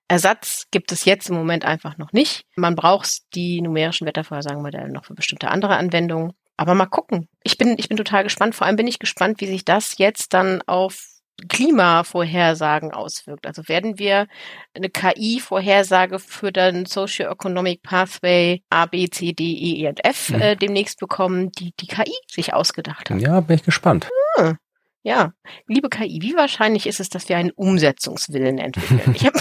[0.07, 2.45] Ersatz gibt es jetzt im Moment einfach noch nicht.
[2.55, 6.33] Man braucht die numerischen Wettervorhersagenmodelle noch für bestimmte andere Anwendungen.
[6.57, 7.27] Aber mal gucken.
[7.43, 8.55] Ich bin, ich bin total gespannt.
[8.55, 11.14] Vor allem bin ich gespannt, wie sich das jetzt dann auf
[11.49, 13.45] Klimavorhersagen auswirkt.
[13.45, 14.27] Also werden wir
[14.73, 20.41] eine KI-Vorhersage für den Socio-Economic Pathway A, B, C, D, E, E und F mhm.
[20.41, 23.21] äh, demnächst bekommen, die die KI sich ausgedacht hat.
[23.21, 24.09] Ja, bin ich gespannt.
[24.37, 24.57] Hm.
[25.03, 25.33] Ja,
[25.67, 29.13] liebe KI, wie wahrscheinlich ist es, dass wir einen Umsetzungswillen entwickeln?
[29.15, 29.33] Ich hab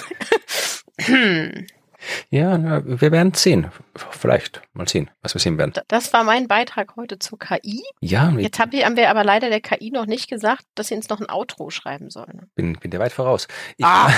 [2.30, 3.70] Ja, wir werden sehen.
[4.10, 5.72] Vielleicht mal sehen, was wir sehen werden.
[5.88, 7.82] Das war mein Beitrag heute zur KI.
[8.00, 8.30] Ja.
[8.30, 11.30] Jetzt haben wir aber leider der KI noch nicht gesagt, dass sie uns noch ein
[11.30, 12.26] Outro schreiben soll.
[12.32, 12.48] Ne?
[12.54, 13.46] Bin, bin der weit voraus.
[13.76, 14.10] Ich, ah,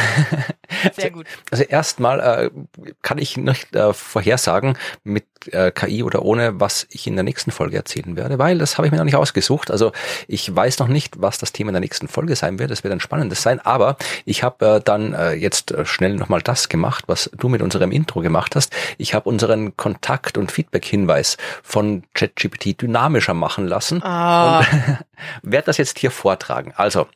[0.94, 1.26] sehr gut.
[1.50, 2.50] Also erstmal äh,
[3.02, 7.50] kann ich nicht äh, vorhersagen mit äh, KI oder ohne, was ich in der nächsten
[7.50, 9.70] Folge erzählen werde, weil das habe ich mir noch nicht ausgesucht.
[9.70, 9.92] Also
[10.26, 12.70] ich weiß noch nicht, was das Thema in der nächsten Folge sein wird.
[12.70, 13.60] Das wird ein spannendes sein.
[13.60, 17.62] Aber ich habe äh, dann äh, jetzt äh, schnell nochmal das gemacht, was du mit
[17.76, 18.74] unserem Intro gemacht hast.
[18.96, 24.60] Ich habe unseren Kontakt- und Feedback-Hinweis von ChatGPT dynamischer machen lassen ah.
[24.60, 24.66] und
[25.42, 26.72] werde das jetzt hier vortragen.
[26.76, 27.06] Also,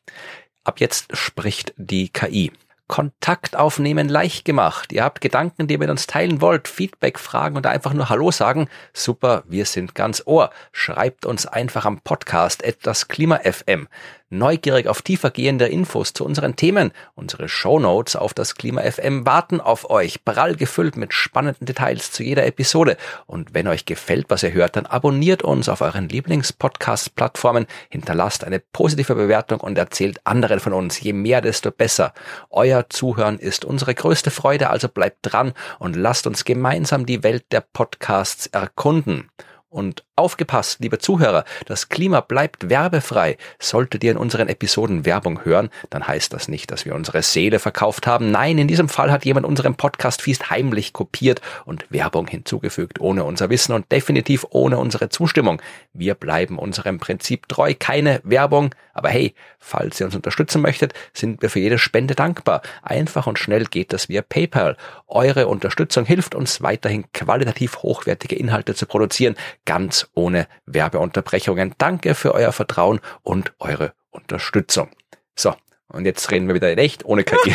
[0.64, 2.52] ab jetzt spricht die KI.
[2.88, 4.92] Kontakt aufnehmen leicht gemacht.
[4.92, 8.32] Ihr habt Gedanken, die ihr mit uns teilen wollt, Feedback, Fragen und einfach nur Hallo
[8.32, 8.68] sagen.
[8.92, 10.50] Super, wir sind ganz Ohr.
[10.72, 13.86] Schreibt uns einfach am Podcast etwas Klima FM.
[14.32, 16.92] Neugierig auf tiefergehende Infos zu unseren Themen.
[17.16, 22.22] Unsere Shownotes auf das Klima FM warten auf euch, prall gefüllt mit spannenden Details zu
[22.22, 22.96] jeder Episode.
[23.26, 28.60] Und wenn euch gefällt, was ihr hört, dann abonniert uns auf euren Lieblingspodcast-Plattformen, hinterlasst eine
[28.60, 31.00] positive Bewertung und erzählt anderen von uns.
[31.00, 32.14] Je mehr, desto besser.
[32.50, 37.46] Euer Zuhören ist unsere größte Freude, also bleibt dran und lasst uns gemeinsam die Welt
[37.50, 39.28] der Podcasts erkunden.
[39.72, 43.36] Und aufgepasst, liebe Zuhörer, das Klima bleibt werbefrei.
[43.60, 47.60] Solltet ihr in unseren Episoden Werbung hören, dann heißt das nicht, dass wir unsere Seele
[47.60, 48.32] verkauft haben.
[48.32, 53.48] Nein, in diesem Fall hat jemand unseren Podcast-Feed heimlich kopiert und Werbung hinzugefügt, ohne unser
[53.48, 55.62] Wissen und definitiv ohne unsere Zustimmung.
[55.92, 58.74] Wir bleiben unserem Prinzip treu, keine Werbung.
[58.92, 62.60] Aber hey, falls ihr uns unterstützen möchtet, sind wir für jede Spende dankbar.
[62.82, 64.76] Einfach und schnell geht das via PayPal.
[65.06, 69.36] Eure Unterstützung hilft uns weiterhin qualitativ hochwertige Inhalte zu produzieren
[69.70, 71.76] ganz ohne Werbeunterbrechungen.
[71.78, 74.90] Danke für euer Vertrauen und eure Unterstützung.
[75.36, 75.54] So,
[75.86, 77.54] und jetzt reden wir wieder in echt, ohne KI.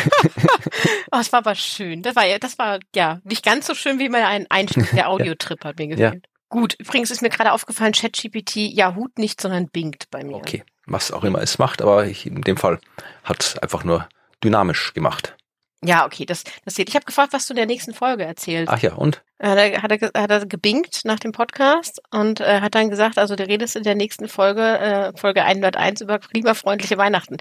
[1.12, 2.00] oh, das war aber schön.
[2.00, 4.90] Das war ja, das war ja nicht ganz so schön wie mal ein Einstieg.
[4.92, 6.24] Der Audiotrip hat mir gefällt.
[6.24, 6.30] Ja.
[6.48, 10.36] Gut, übrigens ist mir gerade aufgefallen, ChatGPT Yahoo nicht, sondern bingt bei mir.
[10.36, 12.80] Okay, was auch immer es macht, aber ich, in dem Fall
[13.24, 14.08] hat es einfach nur
[14.42, 15.36] dynamisch gemacht.
[15.84, 16.88] Ja, okay, das, das geht.
[16.88, 18.72] Ich habe gefragt, was du in der nächsten Folge erzählst.
[18.72, 19.22] Ach ja, und?
[19.40, 23.18] Hat er, hat er, hat er gebinkt nach dem Podcast und äh, hat dann gesagt,
[23.18, 27.36] also der redest in der nächsten Folge, äh, Folge 101 über klimafreundliche Weihnachten.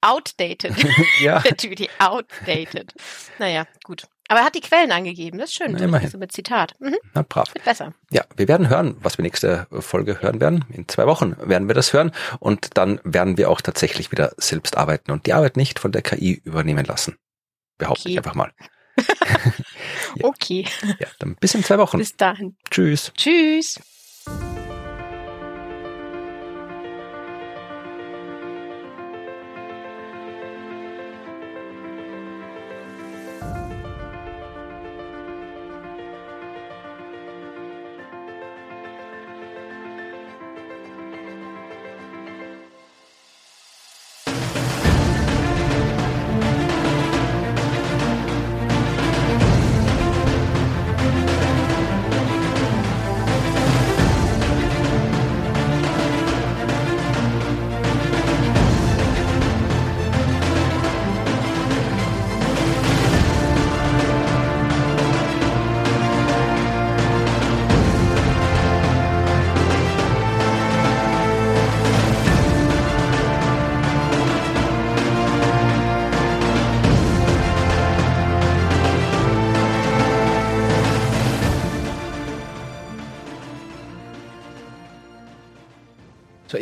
[0.00, 0.74] Outdated.
[1.20, 1.42] ja.
[1.44, 2.94] Natürlich outdated.
[3.38, 4.04] Naja, gut.
[4.28, 5.72] Aber er hat die Quellen angegeben, das ist schön.
[5.72, 6.08] Na, immerhin.
[6.08, 6.74] So mit Zitat.
[6.78, 6.96] Mhm.
[7.14, 7.52] Na, brav.
[7.52, 7.92] Wird besser.
[8.10, 10.64] Ja, wir werden hören, was wir nächste Folge hören werden.
[10.70, 14.78] In zwei Wochen werden wir das hören und dann werden wir auch tatsächlich wieder selbst
[14.78, 17.18] arbeiten und die Arbeit nicht von der KI übernehmen lassen.
[17.80, 18.12] Behaupte okay.
[18.12, 18.52] ich einfach mal.
[18.96, 20.24] ja.
[20.24, 20.66] Okay.
[20.98, 21.98] Ja, dann bis in zwei Wochen.
[21.98, 22.56] Bis dahin.
[22.70, 23.12] Tschüss.
[23.16, 23.80] Tschüss.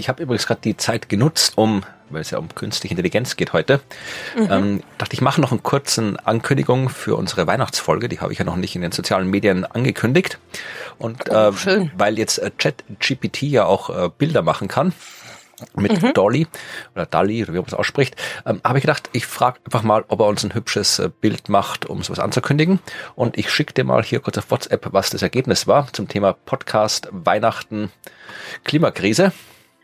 [0.08, 3.52] Ich habe übrigens gerade die Zeit genutzt, um, weil es ja um künstliche Intelligenz geht
[3.52, 3.82] heute,
[4.38, 4.48] mhm.
[4.50, 8.08] ähm, dachte ich mache noch einen kurzen Ankündigung für unsere Weihnachtsfolge.
[8.08, 10.38] Die habe ich ja noch nicht in den sozialen Medien angekündigt.
[10.96, 14.94] Und oh, äh, weil jetzt äh, ChatGPT ja auch äh, Bilder machen kann
[15.76, 16.14] mit mhm.
[16.14, 16.46] Dolly
[16.94, 20.06] oder Dali oder wie man es ausspricht, ähm, habe ich gedacht, ich frage einfach mal,
[20.08, 22.78] ob er uns ein hübsches äh, Bild macht, um sowas anzukündigen.
[23.14, 26.32] Und ich schicke dir mal hier kurz auf WhatsApp, was das Ergebnis war zum Thema
[26.32, 27.92] Podcast Weihnachten
[28.64, 29.32] Klimakrise.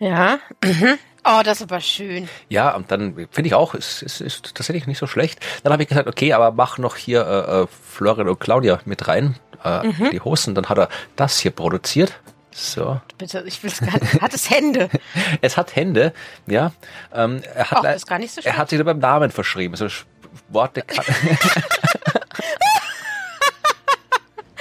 [0.04, 0.38] Ja.
[0.62, 0.98] Mhm.
[1.24, 2.28] Oh, das ist aber schön.
[2.50, 5.40] Ja, und dann finde ich auch, es, es ist tatsächlich nicht so schlecht.
[5.62, 9.08] Dann habe ich gesagt, okay, aber mach noch hier äh, äh Florian und Claudia mit
[9.08, 10.10] rein, äh, mhm.
[10.10, 10.54] die Hosen.
[10.54, 12.12] Dann hat er das hier produziert.
[12.50, 13.00] So.
[13.16, 14.20] Bitte, ich will es gar nicht.
[14.20, 14.90] Hat es Hände?
[15.40, 16.12] es hat Hände,
[16.46, 16.72] ja.
[17.14, 19.74] Ähm, er hat, Och, ist gar nicht so er hat sich beim Namen verschrieben.
[19.74, 19.86] So
[20.50, 21.06] Worte kann.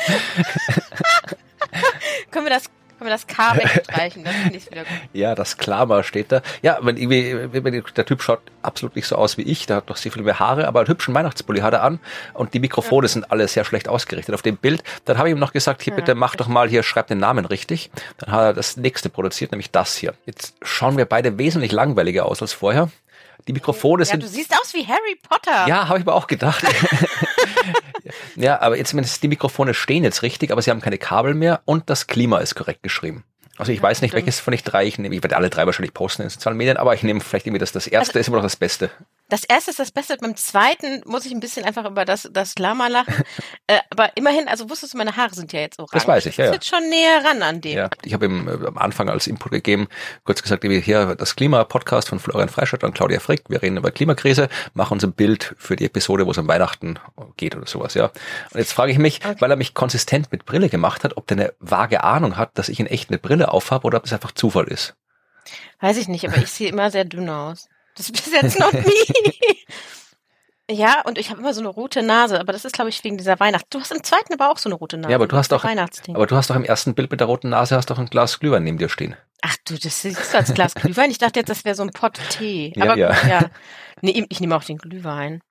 [2.31, 2.69] können wir das
[3.03, 4.93] Können wir das K wegstreichen, das finde ich wieder gut.
[5.11, 6.41] Ja, das Klama steht da.
[6.61, 9.89] Ja, wenn irgendwie, wenn der Typ schaut absolut nicht so aus wie ich, der hat
[9.89, 11.99] doch sehr viel mehr Haare, aber einen hübschen Weihnachtspulli hat er an
[12.33, 13.09] und die Mikrofone ja.
[13.09, 14.85] sind alle sehr schlecht ausgerichtet auf dem Bild.
[15.03, 17.17] Dann habe ich ihm noch gesagt, hier ja, bitte mach doch mal hier, schreib den
[17.17, 17.91] Namen richtig.
[18.19, 20.13] Dann hat er das nächste produziert, nämlich das hier.
[20.25, 22.89] Jetzt schauen wir beide wesentlich langweiliger aus als vorher.
[23.49, 24.23] Die Mikrofone ja, sind.
[24.23, 25.67] Du siehst aus wie Harry Potter.
[25.67, 26.63] Ja, habe ich mir auch gedacht.
[28.35, 31.61] ja, aber jetzt zumindest die Mikrofone stehen jetzt richtig, aber sie haben keine Kabel mehr
[31.65, 33.23] und das Klima ist korrekt geschrieben.
[33.57, 34.25] Also ich ja, weiß nicht, stimmt.
[34.25, 35.15] welches von ich drei ich nehme.
[35.15, 37.59] Ich werde alle drei wahrscheinlich posten in den sozialen Medien, aber ich nehme vielleicht irgendwie
[37.59, 38.89] das, das erste also, ist immer noch das Beste.
[39.33, 40.15] Das erste ist das Beste.
[40.17, 43.15] Beim zweiten muss ich ein bisschen einfach über das, das Lama lachen.
[43.65, 45.93] äh, aber immerhin, also wusstest du, meine Haare sind ja jetzt orange.
[45.93, 46.45] Das weiß ich, ja.
[46.45, 47.75] Das ist jetzt schon näher ran an dem.
[47.75, 49.87] Ja, ich habe ihm äh, am Anfang als Input gegeben,
[50.23, 53.45] kurz gesagt, hier das Klima-Podcast von Florian Freistadt und Claudia Frick.
[53.49, 56.99] Wir reden über Klimakrise, machen uns ein Bild für die Episode, wo es um Weihnachten
[57.35, 58.11] geht oder sowas, ja.
[58.51, 59.37] Und jetzt frage ich mich, okay.
[59.39, 62.69] weil er mich konsistent mit Brille gemacht hat, ob der eine vage Ahnung hat, dass
[62.69, 64.93] ich in echt eine Brille aufhabe oder ob es einfach Zufall ist.
[65.79, 67.67] Weiß ich nicht, aber ich sehe immer sehr dünn aus.
[67.95, 69.65] Das bis jetzt noch nie.
[70.71, 73.17] ja, und ich habe immer so eine rote Nase, aber das ist, glaube ich, wegen
[73.17, 73.65] dieser Weihnacht.
[73.69, 75.11] Du hast im zweiten aber auch so eine rote Nase.
[75.11, 77.49] Ja, aber du hast doch, aber du hast doch im ersten Bild mit der roten
[77.49, 79.15] Nase hast doch ein Glas Glühwein neben dir stehen.
[79.41, 81.11] Ach du, das siehst du als Glas Glühwein.
[81.11, 82.73] Ich dachte jetzt, das wäre so ein Pott Tee.
[82.79, 83.27] Aber ja, ja.
[83.27, 83.49] ja.
[84.01, 85.41] Nee, ich nehme auch den Glühwein.